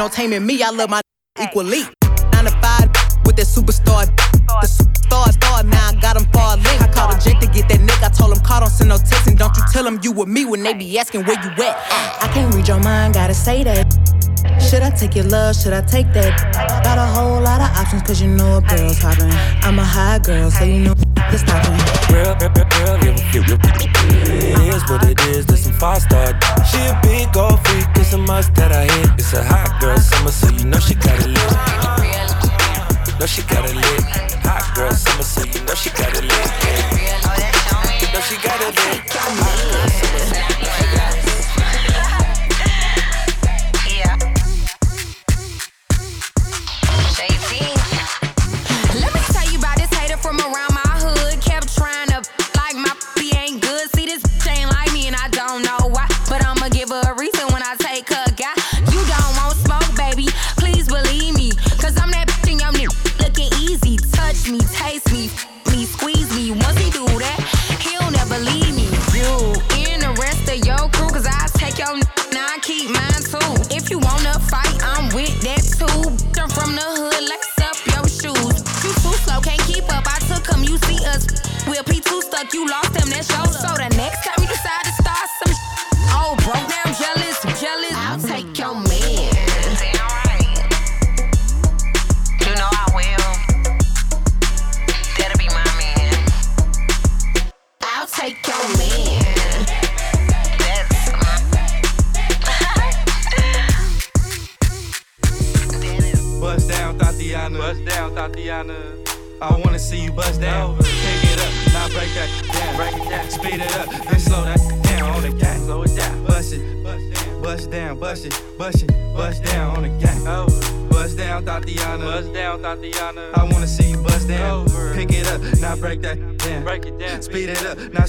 ain't 0.00 0.12
no 0.12 0.14
taming 0.14 0.46
me. 0.46 0.62
I 0.62 0.70
love 0.70 0.90
my 0.90 1.00
equally. 1.42 1.82
Nine 2.32 2.44
to 2.44 2.50
five 2.62 2.88
with 3.24 3.36
that 3.36 3.46
superstar. 3.46 4.06
The 4.60 4.66
superstar 4.66 5.32
star, 5.32 5.62
now 5.62 5.88
I 5.88 5.94
got 6.00 6.16
him 6.16 6.24
far 6.32 6.56
link. 6.56 6.80
I 6.80 6.88
called 6.88 7.14
a 7.14 7.20
Jake 7.20 7.40
to 7.40 7.46
get 7.46 7.68
that 7.68 7.80
nigga. 7.80 8.06
I 8.06 8.08
told 8.08 8.36
him, 8.36 8.42
call, 8.42 8.60
don't 8.60 8.70
send 8.70 8.88
no 8.88 8.96
text, 8.96 9.26
and 9.26 9.38
don't 9.38 9.54
you 9.56 9.62
tell 9.72 9.86
him 9.86 10.00
you 10.02 10.12
with 10.12 10.28
me 10.28 10.44
when 10.44 10.62
they 10.62 10.74
be 10.74 10.98
asking 10.98 11.24
where 11.24 11.36
you 11.42 11.50
at. 11.64 11.76
I 12.22 12.30
can't 12.32 12.54
read 12.54 12.66
your 12.66 12.80
mind, 12.80 13.14
gotta 13.14 13.34
say 13.34 13.62
that. 13.64 14.29
Should 14.60 14.82
I 14.82 14.90
take 14.90 15.14
your 15.16 15.26
love? 15.26 15.56
Should 15.56 15.72
I 15.72 15.82
take 15.82 16.12
that? 16.12 16.32
Got 16.84 16.98
a 16.98 17.06
whole 17.06 17.40
lot 17.40 17.60
of 17.60 17.70
options, 17.76 18.02
cause 18.02 18.20
you 18.20 18.28
know 18.28 18.58
a 18.58 18.60
girl's 18.62 18.98
hopping. 18.98 19.30
I'm 19.62 19.78
a 19.78 19.84
high 19.84 20.18
girl, 20.18 20.50
so 20.50 20.64
you 20.64 20.80
know 20.80 20.94
it's 21.32 21.42
stopping. 21.42 21.76
Real, 22.12 22.34
real, 22.40 22.50
real, 22.52 22.96
real, 23.00 23.58
It 24.40 24.74
is 24.74 24.82
what 24.90 25.04
it 25.04 25.20
is, 25.28 25.46
this 25.46 25.64
some 25.64 25.72
five 25.74 26.02
star. 26.02 26.38
She 26.64 26.78
a 26.78 26.98
big 27.02 27.36
old 27.36 27.60
freak, 27.66 27.86
it's 27.96 28.12
a 28.12 28.18
must 28.18 28.54
that 28.54 28.72
I 28.72 28.84
hit. 28.84 29.10
It's 29.18 29.32
a 29.32 29.44
hot 29.44 29.80
girl 29.80 29.98
summer, 29.98 30.30
so 30.30 30.48
you 30.50 30.64
know 30.64 30.78
she 30.78 30.94
got 30.94 31.18
it 31.20 31.28
lit 31.28 31.90
know 33.20 33.26
she 33.26 33.42
got 33.42 33.68
it 33.68 33.76
lit. 33.76 34.02
Hot 34.48 34.74
girl 34.74 34.90
summer, 34.92 35.22
so 35.22 35.44
you 35.44 35.60
know 35.66 35.74
she 35.74 35.90
got 35.90 36.08
it 36.16 36.24
lit. 36.24 36.30
Know 38.14 38.20
she 38.20 38.36
got 38.36 38.60
it 38.60 38.74
lit. 38.74 39.10
Hot 39.12 39.36
girl 39.36 39.76
summer, 39.76 40.00
so 40.00 40.24
you 40.24 40.32
know 40.32 40.60
she 40.60 40.64
got 40.64 40.64
it 40.64 40.84
lit. 40.86 40.89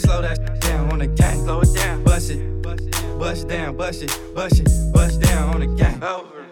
Slow 0.02 0.22
that 0.22 0.62
down 0.62 0.92
on 0.92 1.00
the 1.00 1.08
gang. 1.08 1.38
Slow 1.44 1.62
it 1.62 1.74
down. 1.76 2.04
Bust 2.04 2.32
it, 2.32 2.62
bust 3.20 3.48
down, 3.48 3.78
bust 3.78 4.02
it, 4.02 4.20
bust 4.34 4.60
it, 4.60 4.94
bust 4.94 5.22
down 5.22 5.54
on 5.54 5.60
the 5.60 5.68
gang. 5.68 6.02
Over. 6.04 6.46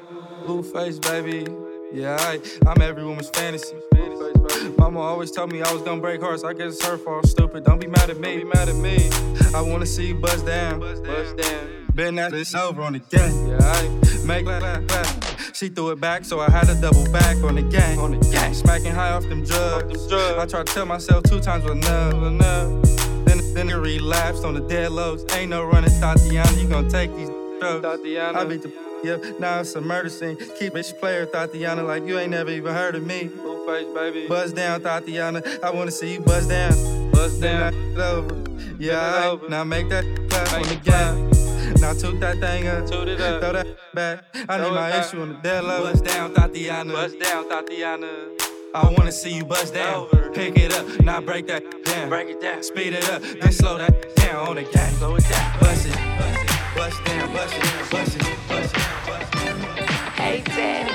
Blueface, 0.46 1.02
baby. 1.02 1.46
Yeah, 1.92 2.18
I, 2.20 2.40
I'm 2.68 2.82
every 2.82 3.04
woman's 3.04 3.30
fantasy. 3.30 3.76
Mama 4.78 5.00
always 5.00 5.32
told 5.32 5.52
me 5.52 5.64
I 5.64 5.72
was 5.74 5.82
gonna 5.82 6.02
break 6.02 6.22
hearts. 6.22 6.44
I 6.44 6.54
guess 6.54 6.76
it's 6.76 6.86
her 6.86 6.98
fault. 6.98 7.28
Stupid. 7.28 7.64
Don't 7.64 7.82
be 7.82 7.88
mad 7.88 8.10
at 8.10 8.20
me. 8.20 8.40
Don't 8.40 8.52
be 8.52 8.58
mad 8.58 8.70
at 8.70 8.76
me. 8.76 9.10
I 9.56 9.62
wanna 9.62 9.86
see 9.86 10.10
you 10.10 10.16
buzz 10.16 10.44
down. 10.44 10.80
Bust 10.80 11.38
down. 11.38 11.88
Been 11.96 12.16
that 12.16 12.34
it's 12.34 12.54
over 12.54 12.84
on 12.84 12.94
the 12.94 13.00
gang. 13.00 13.48
Yeah, 13.48 13.58
I 13.62 14.26
make 14.26 14.46
that 14.46 14.88
back. 14.88 15.56
She 15.56 15.70
threw 15.70 15.90
it 15.92 16.00
back, 16.00 16.24
so 16.24 16.40
I 16.40 16.50
had 16.50 16.68
to 16.68 16.76
double 16.76 17.12
back 17.12 17.38
on 17.44 17.56
the 17.56 17.64
gang. 17.64 17.98
On 18.00 18.12
the 18.12 18.30
gang. 18.32 18.54
Smacking 18.54 18.94
high 18.94 19.12
off 19.12 19.24
them 19.24 19.44
drugs. 19.44 20.14
I 20.14 20.46
tried 20.46 20.68
to 20.68 20.74
tell 20.74 20.86
myself 20.86 21.24
two 21.24 21.40
times 21.40 21.64
was 21.64 21.74
enough. 21.74 22.14
enough. 22.14 22.99
Then, 23.30 23.54
then 23.54 23.70
it 23.70 23.76
relapsed 23.76 24.44
on 24.44 24.56
the 24.56 24.62
dead 24.62 24.92
lows. 24.92 25.24
Ain't 25.36 25.52
no 25.52 25.64
running, 25.64 25.92
Thotiana. 25.92 26.60
You 26.60 26.68
gonna 26.68 26.90
take 26.90 27.16
these 27.16 27.30
drugs. 27.60 27.86
Thotiana. 27.86 28.36
I 28.36 28.46
beat 28.46 28.64
the 28.64 28.74
Yep, 29.04 29.40
now 29.40 29.60
it's 29.60 29.76
a 29.76 29.82
murder 29.82 30.10
scene. 30.10 30.36
Keep 30.58 30.74
bitch 30.74 31.00
player, 31.00 31.28
Thotiana, 31.28 31.86
like 31.86 32.04
you 32.06 32.18
ain't 32.18 32.32
never 32.32 32.50
even 32.50 32.74
heard 32.74 32.96
of 32.96 33.06
me. 33.06 33.30
Blueface, 33.30 33.94
baby. 33.94 34.28
Buzz 34.28 34.52
down, 34.52 34.82
Thotiana. 34.82 35.64
I 35.64 35.70
wanna 35.70 35.92
see 35.92 36.14
you 36.14 36.22
buzz 36.22 36.48
down. 36.48 37.12
Buzz 37.12 37.40
down. 37.40 37.74
over. 37.98 38.36
Yeah, 38.80 39.28
over. 39.28 39.48
now 39.48 39.64
make 39.64 39.90
that 39.90 40.06
clap 40.30 40.52
on 40.54 40.64
the 40.64 40.76
gang. 40.84 41.30
Now 41.80 41.94
toot 41.94 42.20
that 42.22 42.40
thing 42.40 42.68
up. 42.68 42.88
Toot 42.90 43.08
it 43.10 43.22
up. 43.22 43.42
Throw 43.42 43.54
that 43.54 43.68
back. 43.94 44.26
I 44.50 44.58
need 44.58 44.72
my 44.72 45.00
issue 45.00 45.22
on 45.22 45.30
the 45.30 45.36
dead 45.36 45.64
low. 45.64 45.84
Buzz 45.84 46.02
down, 46.02 46.34
Thotiana. 46.34 46.92
Buzz 46.92 47.14
down, 47.14 47.48
Thotiana. 47.48 48.49
I 48.76 48.88
wanna 48.96 49.12
see 49.12 49.34
you 49.34 49.46
buzz 49.46 49.72
down. 49.72 50.08
Pick 50.34 50.56
it 50.58 50.74
up, 50.74 50.86
now 51.02 51.20
break 51.20 51.48
that 51.48 51.64
down. 51.86 52.10
Break 52.10 52.30
it 52.30 52.40
down. 52.40 52.62
Speed 52.62 52.94
it 52.94 53.10
up, 53.10 53.22
then 53.22 53.52
slow 53.52 53.80
that 53.80 54.16
down 54.16 54.48
on 54.48 54.56
the 54.56 54.64
gang. 54.64 54.94
Slow 54.96 55.16
it 55.16 55.28
down. 55.28 55.60
Bust 55.60 55.88
it, 55.88 55.96
bust 55.96 56.44
it, 56.44 56.76
bust 56.76 57.06
down, 57.06 57.34
bust 57.34 57.56
it, 57.56 57.90
bust 57.90 58.16
it, 58.16 58.24
bust 58.48 58.76
it. 58.76 59.90
Hey, 60.22 60.42
Daddy. 60.46 60.92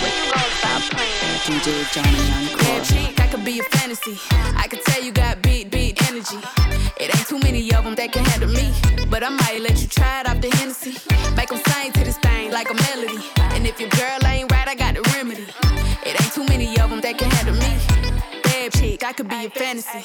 When 0.00 0.12
you 0.16 0.32
gonna 0.32 0.50
stop 0.60 0.82
playing? 0.96 1.60
DJ 1.60 1.92
Johnny 1.92 2.52
on 2.52 2.58
Bad 2.58 2.84
chick, 2.84 3.20
I 3.20 3.26
could 3.28 3.44
be 3.44 3.60
a 3.60 3.62
fantasy. 3.64 4.18
I 4.56 4.66
could 4.66 4.82
tell 4.82 5.02
you 5.02 5.12
got 5.12 5.42
big, 5.42 5.70
big 5.70 6.00
energy. 6.08 6.38
It 6.98 7.14
ain't 7.14 7.28
too 7.28 7.38
many 7.40 7.70
of 7.74 7.84
them 7.84 7.96
that 7.96 8.12
can 8.12 8.24
handle 8.24 8.48
me. 8.48 8.72
But 9.10 9.22
I 9.22 9.28
might 9.28 9.60
let 9.60 9.80
you 9.82 9.88
try 9.88 10.20
it 10.20 10.28
off 10.28 10.40
the 10.40 10.48
Hennessy. 10.56 10.96
Make 11.36 11.50
them 11.50 11.60
sing 11.68 11.92
to 11.92 12.04
this 12.04 12.16
thing 12.18 12.50
like 12.50 12.70
a 12.70 12.74
melody. 12.74 13.22
And 13.52 13.66
if 13.66 13.78
your 13.78 13.90
girl 13.90 14.18
ain't 14.24 14.50
right, 14.50 14.68
I 14.68 14.74
got 14.74 14.94
the 14.94 15.07
that 17.08 17.18
can 17.18 17.30
handle 17.30 17.54
me. 17.54 18.42
Bad 18.42 18.72
chick, 18.72 19.04
I 19.04 19.12
could 19.12 19.28
be 19.28 19.46
a 19.46 19.50
fantasy. 19.50 20.04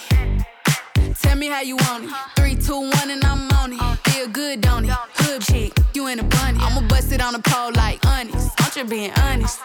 Tell 1.21 1.35
me 1.35 1.47
how 1.47 1.61
you 1.61 1.75
want 1.75 2.05
it. 2.05 2.11
Three, 2.35 2.55
two, 2.55 2.79
one, 2.79 3.09
and 3.09 3.23
I'm 3.25 3.51
on 3.51 3.73
it. 3.73 3.99
Feel 4.09 4.27
good, 4.27 4.61
don't 4.61 4.85
it? 4.85 4.91
Hood 5.15 5.41
chick, 5.41 5.73
you 5.93 6.07
in 6.07 6.19
a 6.19 6.23
bunny. 6.23 6.59
I'ma 6.61 6.87
bust 6.87 7.11
it 7.11 7.21
on 7.21 7.33
the 7.33 7.39
pole 7.39 7.71
like 7.75 8.05
honest. 8.05 8.51
I'm 8.59 8.71
just 8.71 8.89
being 8.89 9.11
honest. 9.17 9.59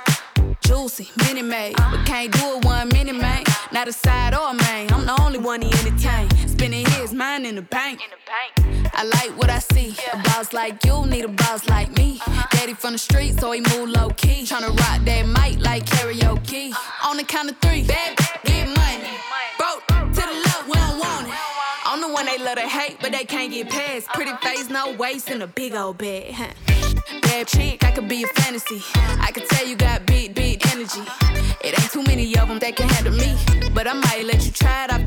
Juicy, 0.69 1.09
mini 1.25 1.41
made, 1.41 1.77
but 1.77 2.05
can't 2.05 2.31
do 2.31 2.59
it 2.59 2.65
one 2.67 2.91
mini 2.91 3.13
man. 3.13 3.43
Not 3.73 3.89
a 3.89 3.93
side 3.93 4.35
or 4.35 4.51
a 4.51 4.53
main. 4.53 4.93
I'm 4.93 5.07
the 5.07 5.19
only 5.23 5.39
one 5.39 5.63
he 5.63 5.73
entertain. 5.73 6.29
Spending 6.47 6.85
his 6.91 7.15
mind 7.15 7.47
in 7.47 7.55
the 7.55 7.63
bank. 7.63 8.03
I 8.93 9.05
like 9.05 9.31
what 9.39 9.49
I 9.49 9.61
see. 9.61 9.97
A 10.13 10.19
boss 10.19 10.53
like 10.53 10.85
you 10.85 11.07
need 11.07 11.25
a 11.25 11.29
boss 11.29 11.67
like 11.71 11.97
me. 11.97 12.21
Uh-huh. 12.21 12.47
Daddy 12.51 12.75
from 12.75 12.93
the 12.93 12.99
street, 12.99 13.41
so 13.41 13.51
he 13.53 13.63
move 13.63 13.89
low 13.89 14.11
key. 14.11 14.43
Tryna 14.43 14.79
rock 14.79 15.01
that 15.07 15.27
mic 15.27 15.65
like 15.65 15.87
karaoke. 15.87 16.73
Uh-huh. 16.73 17.09
On 17.09 17.17
the 17.17 17.25
count 17.25 17.49
of 17.51 17.57
three, 17.61 17.85
bad, 17.85 18.19
get 18.45 18.67
money. 18.67 19.09
One 22.19 22.27
they 22.27 22.43
love 22.45 22.57
to 22.57 22.67
hate, 22.67 22.97
but 23.01 23.13
they 23.13 23.25
can't 23.25 23.53
get 23.53 23.69
past. 23.69 24.09
Pretty 24.09 24.33
face, 24.43 24.69
no 24.69 24.93
waist, 24.93 25.31
and 25.31 25.41
a 25.43 25.47
big 25.47 25.75
old 25.75 25.99
bed. 25.99 26.33
Huh. 26.33 26.53
Bad 27.23 27.47
chick, 27.47 27.85
I 27.85 27.93
could 27.93 28.09
be 28.09 28.25
a 28.25 28.27
fantasy. 28.41 28.83
I 29.21 29.31
could 29.33 29.49
tell 29.49 29.65
you 29.67 29.77
got 29.77 30.05
big, 30.05 30.35
big 30.35 30.67
energy. 30.67 31.03
It 31.63 31.79
ain't 31.79 31.93
too 31.93 32.03
many 32.03 32.37
of 32.37 32.49
them 32.49 32.59
that 32.59 32.75
can 32.75 32.89
handle 32.89 33.13
me. 33.13 33.37
But 33.73 33.87
I 33.87 33.93
might 33.93 34.25
let 34.25 34.45
you 34.45 34.51
try 34.51 34.87
it 34.87 34.93
off 34.93 34.98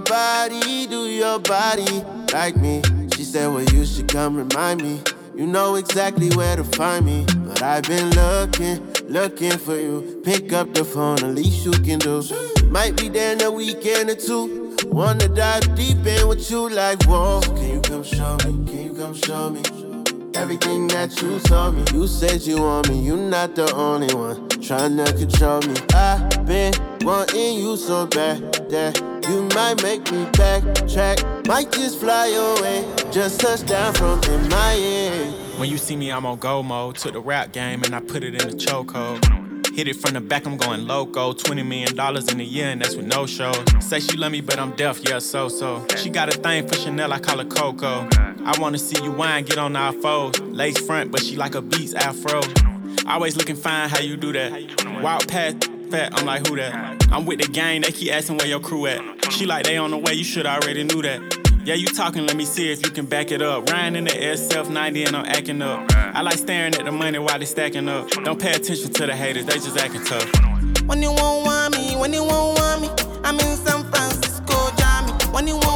Nobody 0.00 0.86
do 0.86 1.06
your 1.08 1.38
body 1.40 2.02
like 2.32 2.56
me. 2.56 2.80
She 3.14 3.22
said, 3.22 3.48
Well, 3.48 3.64
you 3.64 3.84
should 3.84 4.08
come 4.08 4.34
remind 4.34 4.82
me. 4.82 5.02
You 5.34 5.46
know 5.46 5.74
exactly 5.74 6.30
where 6.30 6.56
to 6.56 6.64
find 6.64 7.04
me. 7.04 7.26
But 7.36 7.60
I've 7.60 7.82
been 7.82 8.08
looking, 8.12 8.80
looking 9.10 9.58
for 9.58 9.76
you. 9.76 10.22
Pick 10.24 10.54
up 10.54 10.72
the 10.72 10.86
phone, 10.86 11.16
the 11.16 11.28
least 11.28 11.66
you 11.66 11.72
can 11.72 11.98
do. 11.98 12.22
Might 12.70 12.96
be 12.96 13.10
there 13.10 13.34
in 13.34 13.42
a 13.42 13.50
weekend 13.50 14.08
or 14.08 14.14
two. 14.14 14.74
Wanna 14.86 15.28
dive 15.28 15.74
deep 15.74 15.98
in 16.06 16.28
with 16.28 16.50
you 16.50 16.70
like, 16.70 17.02
whoa. 17.04 17.42
Can 17.42 17.70
you 17.70 17.80
come 17.82 18.02
show 18.02 18.38
me? 18.46 18.72
Can 18.72 18.84
you 18.84 18.94
come 18.94 19.12
show 19.14 19.50
me? 19.50 19.79
Everything 20.34 20.86
that 20.88 21.20
you 21.20 21.38
told 21.40 21.74
me. 21.74 21.84
You 21.92 22.06
said 22.06 22.42
you 22.42 22.60
want 22.62 22.88
me, 22.88 23.00
You're 23.00 23.16
not 23.16 23.54
the 23.54 23.72
only 23.74 24.12
one. 24.14 24.48
Trying 24.48 24.96
to 24.98 25.12
control 25.12 25.60
me. 25.62 25.74
I've 25.92 26.46
been 26.46 26.72
wanting 27.02 27.58
you 27.58 27.76
so 27.76 28.06
bad 28.06 28.52
that 28.70 28.98
you 29.28 29.42
might 29.54 29.82
make 29.82 30.10
me 30.12 30.24
backtrack. 30.32 31.46
Might 31.46 31.72
just 31.72 31.98
fly 31.98 32.28
away. 32.28 32.84
Just 33.10 33.40
touch 33.40 33.66
down 33.66 33.94
from 33.94 34.20
MIA. 34.48 35.32
When 35.56 35.68
you 35.68 35.78
see 35.78 35.96
me, 35.96 36.12
I'm 36.12 36.24
on 36.24 36.38
go 36.38 36.62
mode. 36.62 36.96
Took 36.96 37.14
the 37.14 37.20
rap 37.20 37.52
game 37.52 37.82
and 37.84 37.94
I 37.94 38.00
put 38.00 38.22
it 38.22 38.34
in 38.40 38.48
the 38.48 38.56
chokehold. 38.56 39.39
Hit 39.74 39.86
it 39.86 39.96
from 39.96 40.14
the 40.14 40.20
back, 40.20 40.46
I'm 40.46 40.56
going 40.56 40.86
loco. 40.86 41.32
$20 41.32 41.64
million 41.66 41.92
in 42.28 42.40
a 42.40 42.44
year, 42.44 42.66
and 42.66 42.82
that's 42.82 42.96
with 42.96 43.06
no 43.06 43.24
show. 43.26 43.52
Say 43.80 44.00
she 44.00 44.16
love 44.16 44.32
me, 44.32 44.40
but 44.40 44.58
I'm 44.58 44.72
deaf, 44.72 45.00
yeah, 45.08 45.20
so 45.20 45.48
so. 45.48 45.86
She 45.96 46.10
got 46.10 46.28
a 46.28 46.32
thing 46.32 46.66
for 46.66 46.74
Chanel, 46.74 47.12
I 47.12 47.20
call 47.20 47.38
her 47.38 47.44
Coco. 47.44 48.08
I 48.12 48.54
wanna 48.58 48.78
see 48.78 49.02
you 49.02 49.12
wine, 49.12 49.44
get 49.44 49.58
on 49.58 49.76
our 49.76 49.92
foes. 49.92 50.38
Lace 50.40 50.84
front, 50.84 51.12
but 51.12 51.22
she 51.22 51.36
like 51.36 51.54
a 51.54 51.62
beats 51.62 51.94
afro. 51.94 52.40
Always 53.06 53.36
looking 53.36 53.56
fine, 53.56 53.88
how 53.88 54.00
you 54.00 54.16
do 54.16 54.32
that? 54.32 54.52
Wild 55.02 55.28
past 55.28 55.70
fat, 55.90 56.18
I'm 56.18 56.26
like, 56.26 56.46
who 56.46 56.56
that? 56.56 57.06
I'm 57.12 57.24
with 57.24 57.40
the 57.40 57.46
gang, 57.46 57.82
they 57.82 57.92
keep 57.92 58.12
asking 58.12 58.38
where 58.38 58.48
your 58.48 58.60
crew 58.60 58.86
at. 58.86 59.00
She 59.32 59.46
like, 59.46 59.64
they 59.64 59.76
on 59.76 59.92
the 59.92 59.98
way, 59.98 60.14
you 60.14 60.24
should 60.24 60.46
already 60.46 60.82
knew 60.82 61.00
that. 61.02 61.49
Yeah, 61.62 61.74
you 61.74 61.86
talking, 61.88 62.26
let 62.26 62.36
me 62.36 62.46
see 62.46 62.72
if 62.72 62.84
you 62.84 62.90
can 62.90 63.04
back 63.04 63.30
it 63.30 63.42
up. 63.42 63.68
Ryan 63.70 63.96
in 63.96 64.04
the 64.04 64.10
SF 64.10 64.70
90 64.70 65.04
and 65.04 65.16
I'm 65.16 65.26
acting 65.26 65.60
up. 65.60 65.84
I 65.94 66.22
like 66.22 66.38
staring 66.38 66.74
at 66.74 66.86
the 66.86 66.90
money 66.90 67.18
while 67.18 67.38
they 67.38 67.44
stacking 67.44 67.86
up. 67.86 68.08
Don't 68.24 68.40
pay 68.40 68.52
attention 68.52 68.90
to 68.92 69.06
the 69.06 69.14
haters, 69.14 69.44
they 69.44 69.54
just 69.54 69.76
acting 69.76 70.02
tough. 70.04 70.26
When 70.86 71.02
you 71.02 71.12
won't 71.12 71.44
want 71.44 71.76
me, 71.76 71.96
when 71.96 72.14
you 72.14 72.24
won't 72.24 72.58
want 72.58 72.82
me, 72.82 72.88
I'm 73.24 73.38
in 73.38 73.56
San 73.58 73.84
Francisco, 73.90 74.54
Jammy. 74.78 75.12
When 75.32 75.46
you 75.46 75.54
won't 75.54 75.69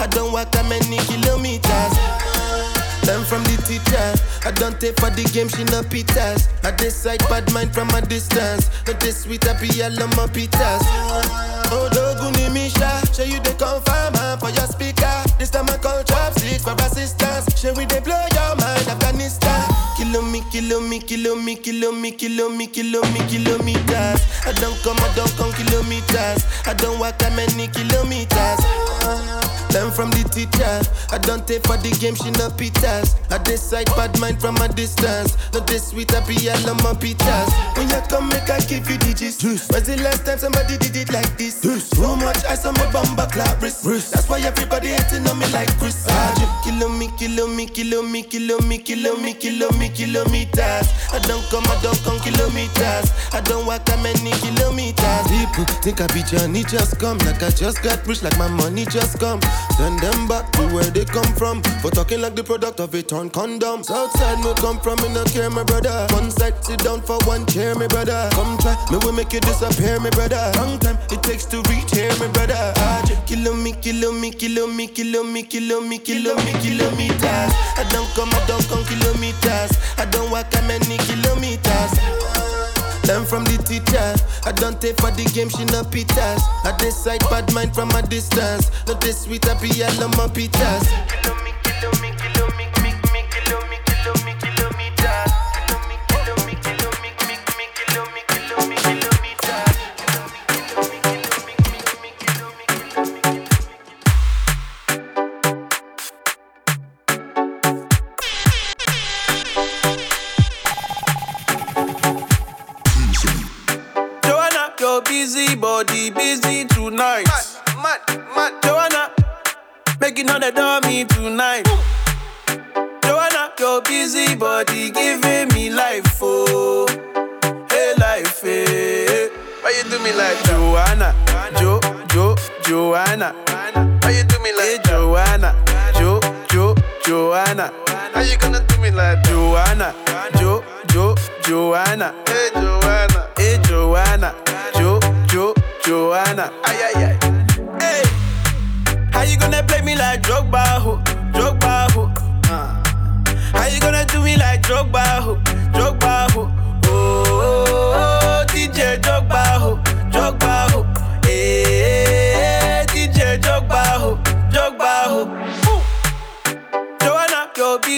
I 0.00 0.06
don't 0.06 0.32
walk 0.32 0.50
that 0.52 0.64
many 0.64 0.96
kilometers. 1.12 1.92
Learn 3.04 3.20
from 3.28 3.44
the 3.44 3.60
teacher. 3.68 4.08
I 4.48 4.50
don't 4.50 4.80
take 4.80 4.96
for 4.96 5.10
the 5.12 5.28
game, 5.28 5.48
she 5.52 5.64
no 5.68 5.84
pitas. 5.84 6.48
I 6.64 6.72
decide 6.72 7.20
bad 7.28 7.52
mind 7.52 7.74
from 7.74 7.90
a 7.90 8.00
distance. 8.00 8.72
Not 8.86 8.98
this 8.98 9.24
sweet, 9.24 9.44
I 9.46 9.60
be 9.60 9.68
all 9.84 9.92
on 10.00 10.08
my 10.16 10.24
pitas. 10.24 10.80
Oh, 11.68 11.92
Doguni 11.92 12.48
Misha, 12.48 12.88
show 13.12 13.28
you 13.28 13.44
the 13.44 13.52
confirm 13.60 14.16
for 14.40 14.48
your 14.48 14.64
speaker. 14.72 15.20
This 15.38 15.50
time 15.50 15.68
I 15.68 15.76
call 15.76 16.02
chopsticks 16.04 16.64
for 16.64 16.72
assistance. 16.80 17.60
Show 17.60 17.76
we 17.76 17.84
they 17.84 18.00
blow 18.00 18.16
your 18.32 18.56
mind, 18.56 18.88
Afghanistan. 18.88 19.68
Kilo 20.00 20.22
me, 20.22 20.40
kilo 20.50 20.80
me, 20.80 20.98
kilo 20.98 21.36
me, 21.36 21.56
kilo 21.60 21.92
me, 21.92 22.10
kilo 22.16 22.48
me, 22.48 22.72
me, 22.72 23.20
kilometers. 23.28 24.20
I 24.48 24.52
don't 24.56 24.80
come, 24.80 24.96
I 24.96 25.12
don't 25.12 25.34
come 25.36 25.52
kilometers. 25.52 26.48
I 26.64 26.72
don't 26.72 26.98
walk 26.98 27.18
that 27.20 27.36
many 27.36 27.68
kilometers. 27.68 29.59
Learn 29.72 29.90
from 29.90 30.10
the 30.10 30.24
teacher. 30.28 30.80
I 31.14 31.18
don't 31.18 31.46
take 31.46 31.66
for 31.66 31.76
the 31.76 31.90
game, 32.00 32.14
she 32.14 32.30
no 32.32 32.50
pitas. 32.50 33.14
I 33.30 33.38
decide 33.38 33.86
bad 33.96 34.18
mind 34.18 34.40
from 34.40 34.56
a 34.58 34.68
distance. 34.68 35.36
Not 35.52 35.66
this 35.66 35.88
sweet, 35.90 36.12
I 36.14 36.20
be 36.26 36.34
all 36.50 36.70
on 36.70 36.76
my 36.82 36.94
pitas. 36.98 37.48
When 37.76 37.88
you 37.88 38.00
come, 38.08 38.28
make 38.28 38.50
I 38.50 38.60
give 38.60 38.88
you 38.90 38.98
digits. 38.98 39.42
When's 39.42 39.86
the 39.86 39.96
last 40.02 40.26
time 40.26 40.38
somebody 40.38 40.76
did 40.78 40.96
it 40.96 41.12
like 41.12 41.36
this? 41.38 41.60
Too 41.60 42.16
much 42.16 42.44
ice 42.46 42.66
on 42.66 42.74
my 42.74 42.90
bumper 42.90 43.28
clap 43.30 43.62
wrist. 43.62 43.84
That's 43.84 44.28
why 44.28 44.40
everybody 44.40 44.88
hating 44.88 45.26
on 45.28 45.38
me 45.38 45.46
like 45.52 45.70
Chris. 45.78 46.06
Ah, 46.08 46.62
Kilo 46.64 46.88
me, 46.88 47.08
kilo 47.16 47.46
me, 47.46 47.66
kilo 47.66 48.02
me, 48.02 48.22
kilo 48.22 48.58
me, 48.60 48.78
kilo 48.78 49.16
me, 49.16 49.34
kilo 49.34 49.70
me, 49.78 49.88
kilometers. 49.88 50.88
I 51.12 51.18
don't 51.26 51.44
come, 51.50 51.64
I 51.66 51.78
don't 51.82 51.98
come 52.02 52.18
kilometers. 52.20 53.10
I 53.32 53.40
don't 53.44 53.66
walk 53.66 53.84
that 53.86 54.00
many 54.02 54.32
kilometers. 54.42 55.24
People 55.30 55.64
think 55.82 56.00
I 56.00 56.06
be 56.12 56.22
Johnny 56.22 56.64
just 56.64 56.98
come. 56.98 57.18
Like 57.18 57.42
I 57.42 57.50
just 57.50 57.82
got 57.82 58.06
rich, 58.06 58.22
like 58.22 58.36
my 58.38 58.48
money 58.48 58.84
just 58.86 59.18
come. 59.18 59.40
Send 59.76 59.98
them 60.00 60.28
back 60.28 60.50
to 60.52 60.62
where 60.74 60.90
they 60.90 61.04
come 61.04 61.32
from. 61.34 61.62
For 61.82 61.90
talking 61.90 62.20
like 62.20 62.34
the 62.34 62.44
product 62.44 62.80
of 62.80 62.94
a 62.94 63.02
torn 63.02 63.30
condom. 63.30 63.82
Southside 63.82 64.38
me 64.40 64.52
come 64.56 64.78
from, 64.80 65.00
me 65.02 65.08
no 65.14 65.24
care, 65.24 65.50
my 65.50 65.64
brother. 65.64 66.06
One 66.10 66.30
side, 66.30 66.62
sit 66.64 66.82
down 66.84 67.00
for 67.02 67.18
one 67.26 67.46
chair, 67.46 67.74
my 67.74 67.86
brother. 67.86 68.28
Come 68.32 68.58
try, 68.58 68.76
me 68.90 68.98
will 69.02 69.12
make 69.12 69.32
you 69.32 69.40
disappear, 69.40 70.00
my 70.00 70.10
brother. 70.10 70.52
Long 70.56 70.78
time 70.78 70.98
it 71.10 71.22
takes 71.22 71.44
to 71.46 71.62
reach 71.68 71.90
here, 71.92 72.12
my 72.18 72.28
brother. 72.28 72.72
Ah, 72.76 73.02
me, 73.62 73.72
kilo 73.72 74.12
me, 74.12 74.30
kilo 74.30 74.66
me, 74.66 74.86
kilo 74.86 75.22
me, 75.22 75.42
kilo 75.42 75.80
me, 75.80 75.98
kilo 75.98 76.34
me, 76.36 76.52
kilometers. 76.60 77.52
I 77.76 77.86
don't 77.90 78.08
come, 78.14 78.30
I 78.32 78.44
don't 78.46 78.66
come 78.68 78.84
kilometers. 78.84 79.72
I 79.98 80.04
don't 80.10 80.30
walk 80.30 80.50
that 80.50 80.64
many 80.66 80.96
kilometers. 80.98 82.39
Learn 83.10 83.24
from 83.24 83.42
the 83.42 83.58
teacher. 83.66 84.14
I 84.46 84.52
don't 84.52 84.80
take 84.80 84.96
for 85.00 85.10
the 85.10 85.24
game, 85.34 85.48
she 85.48 85.64
no 85.64 85.82
pitas. 85.82 86.38
I 86.62 86.76
decide 86.78 87.18
bad 87.28 87.52
mind 87.52 87.74
from 87.74 87.90
a 87.90 88.02
distance. 88.02 88.70
Not 88.86 89.00
this 89.00 89.22
sweet, 89.22 89.44
I 89.48 89.54
all 89.54 90.04
on 90.04 90.10
my 90.12 90.28
pitas. 90.28 91.59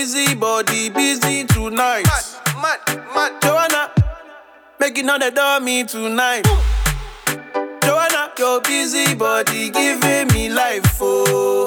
Joanna, 0.02 0.24
busy 0.24 0.34
body 0.34 0.90
busy 0.90 1.44
tonight. 1.44 2.04
Mad, 2.56 2.80
mad, 2.86 3.04
mad. 3.14 3.42
Joanna, 3.42 3.90
making 4.80 5.08
all 5.08 5.18
the 5.18 5.30
dummy 5.30 5.84
tonight. 5.84 6.42
Joanna, 7.82 8.32
your 8.38 8.60
busy 8.62 9.14
body 9.14 9.70
giving 9.70 10.28
me 10.34 10.48
life, 10.48 10.98
oh, 11.00 11.66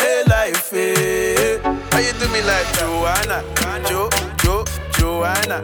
hey 0.00 0.22
life, 0.28 0.72
eh. 0.72 1.58
Jeffy. 1.58 1.62
How 1.90 1.98
you 1.98 2.12
do 2.14 2.28
me 2.32 2.42
like 2.42 2.66
Joanna? 2.78 3.44
Jo, 3.86 4.08
Jo, 4.38 4.64
Joanna. 4.92 5.62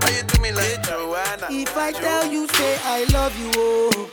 How 0.00 0.10
you 0.10 0.22
do 0.24 0.42
me 0.42 0.50
like 0.50 0.82
Joanna? 0.82 1.46
If 1.50 1.76
I 1.76 1.92
tell 1.92 2.26
you, 2.26 2.48
say 2.48 2.78
I 2.84 3.04
love 3.12 3.38
you, 3.38 3.50
oh. 3.56 4.10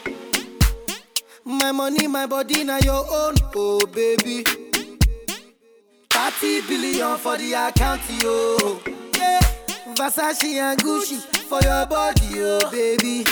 My 1.43 1.72
money, 1.72 2.08
my 2.08 2.28
body, 2.28 2.63
now 2.63 2.78
your 2.78 3.04
own, 3.10 3.36
oh 3.56 3.80
baby. 3.88 4.69
30 6.32 6.62
billion 6.68 7.18
for 7.18 7.38
the 7.38 7.54
account, 7.54 8.02
yo. 8.22 8.80
Yeah. 9.18 9.39
Versace 9.96 10.44
and 10.44 10.80
Gucci 10.80 11.18
for 11.50 11.60
your 11.62 11.86
body, 11.88 12.22
oh 12.38 12.60
baby. 12.72 13.24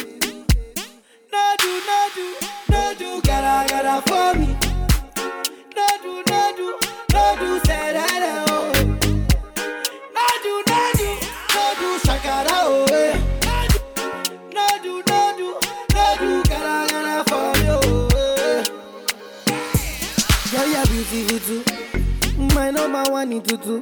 No 1.32 1.56
do, 1.60 1.82
no 1.88 2.10
do, 2.16 2.36
no 2.70 2.94
do, 2.98 3.22
gotta, 3.22 3.70
gotta 3.70 4.02
for 4.10 4.40
me. 4.40 4.48
No 5.76 5.88
do, 6.02 6.24
no 6.28 6.54
do, 6.58 6.80
no 7.14 7.36
do, 7.40 7.60
say 7.66 7.94
that, 7.94 8.44
oh. 8.44 8.47
One 22.94 23.32
in 23.32 23.42
tutu. 23.42 23.82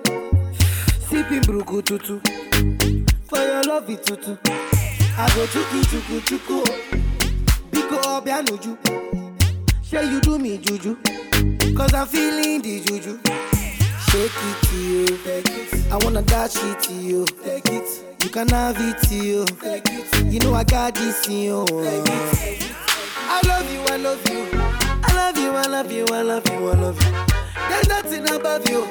Sipping 1.09 1.41
bruku 1.41 1.81
tutu. 1.83 2.19
For 3.27 3.37
your 3.39 3.63
love 3.63 3.89
it 3.89 4.03
tutu. 4.03 4.37
I 5.17 5.27
go 5.35 5.45
chuku 5.47 5.83
chuku 5.89 6.21
chuku. 6.21 6.63
Biko 7.71 7.97
obianuju. 8.17 8.77
Say 9.83 10.09
you 10.09 10.19
do 10.21 10.39
me 10.39 10.57
juju. 10.57 10.97
Cause 11.75 11.93
I'm 11.93 12.07
feeling 12.07 12.61
the 12.61 12.79
juju. 12.81 13.19
Shake 14.09 14.31
it 14.35 14.57
to 14.67 14.77
you. 14.77 15.91
I 15.91 15.97
wanna 16.03 16.21
dash 16.21 16.55
it 16.55 16.79
to 16.83 16.93
you. 16.93 17.25
Take 17.43 17.67
it. 17.69 18.23
You 18.23 18.29
can 18.29 18.49
have 18.49 18.77
it 18.79 18.97
to 19.09 19.15
you. 19.15 19.45
Take 19.61 19.83
it. 19.87 20.33
You 20.33 20.39
know 20.39 20.53
I 20.53 20.63
got 20.63 20.95
this 20.95 21.27
in 21.27 21.33
you. 21.43 21.65
I 23.27 23.41
love 23.47 23.71
you, 23.71 23.81
I 23.87 23.97
love 23.97 24.29
you. 24.29 24.84
I 25.37 25.37
love 25.37 25.47
you, 25.47 25.51
I 25.51 25.67
love 25.67 25.91
you, 25.91 26.05
I 26.13 26.21
love 26.21 26.47
you, 26.49 26.69
I 26.69 26.73
love 26.75 27.03
you. 27.03 27.11
There's 27.69 27.87
nothing 27.89 28.29
above 28.29 28.67
you. 28.69 28.87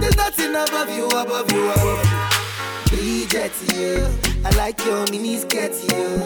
There's 0.00 0.16
nothing 0.16 0.50
above 0.54 0.90
you, 0.90 1.06
above 1.08 1.50
you, 1.52 1.70
above 1.70 2.04
you. 2.90 2.96
Bridget, 2.96 3.52
you. 3.74 4.06
I 4.44 4.50
like 4.56 4.84
your 4.84 5.04
mini 5.10 5.38
skirt, 5.38 5.72
you. 5.90 6.22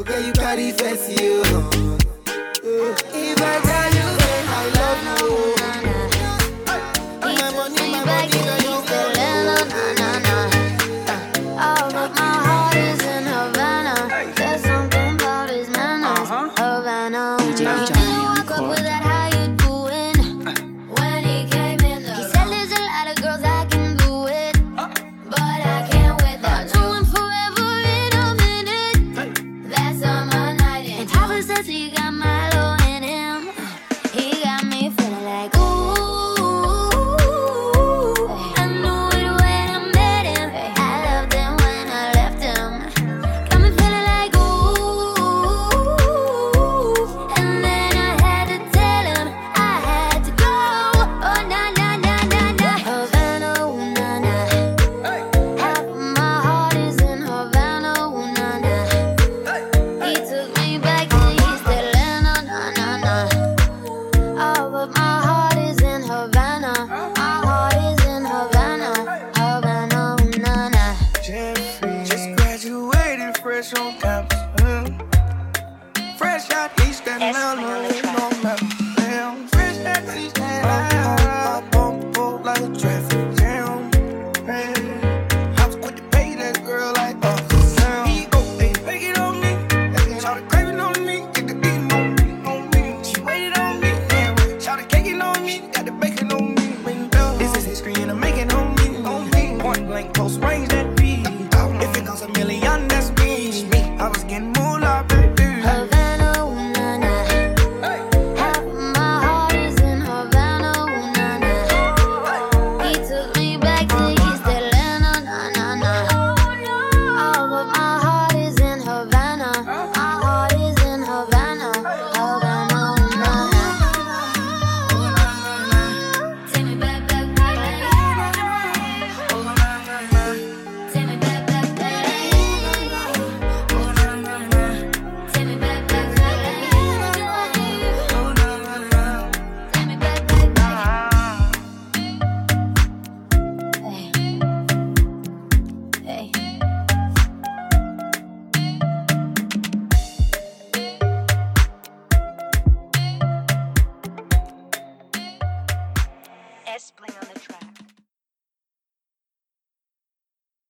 Okay, 0.00 0.26
you 0.26 0.32
carry 0.32 0.72
fancy, 0.72 1.22
you. 1.22 1.42
If 2.64 3.40
I 3.40 3.60
tell 3.60 3.94
you, 3.94 4.15
dulce 31.36 31.62
siga 31.64 32.10
malo. 32.10 32.65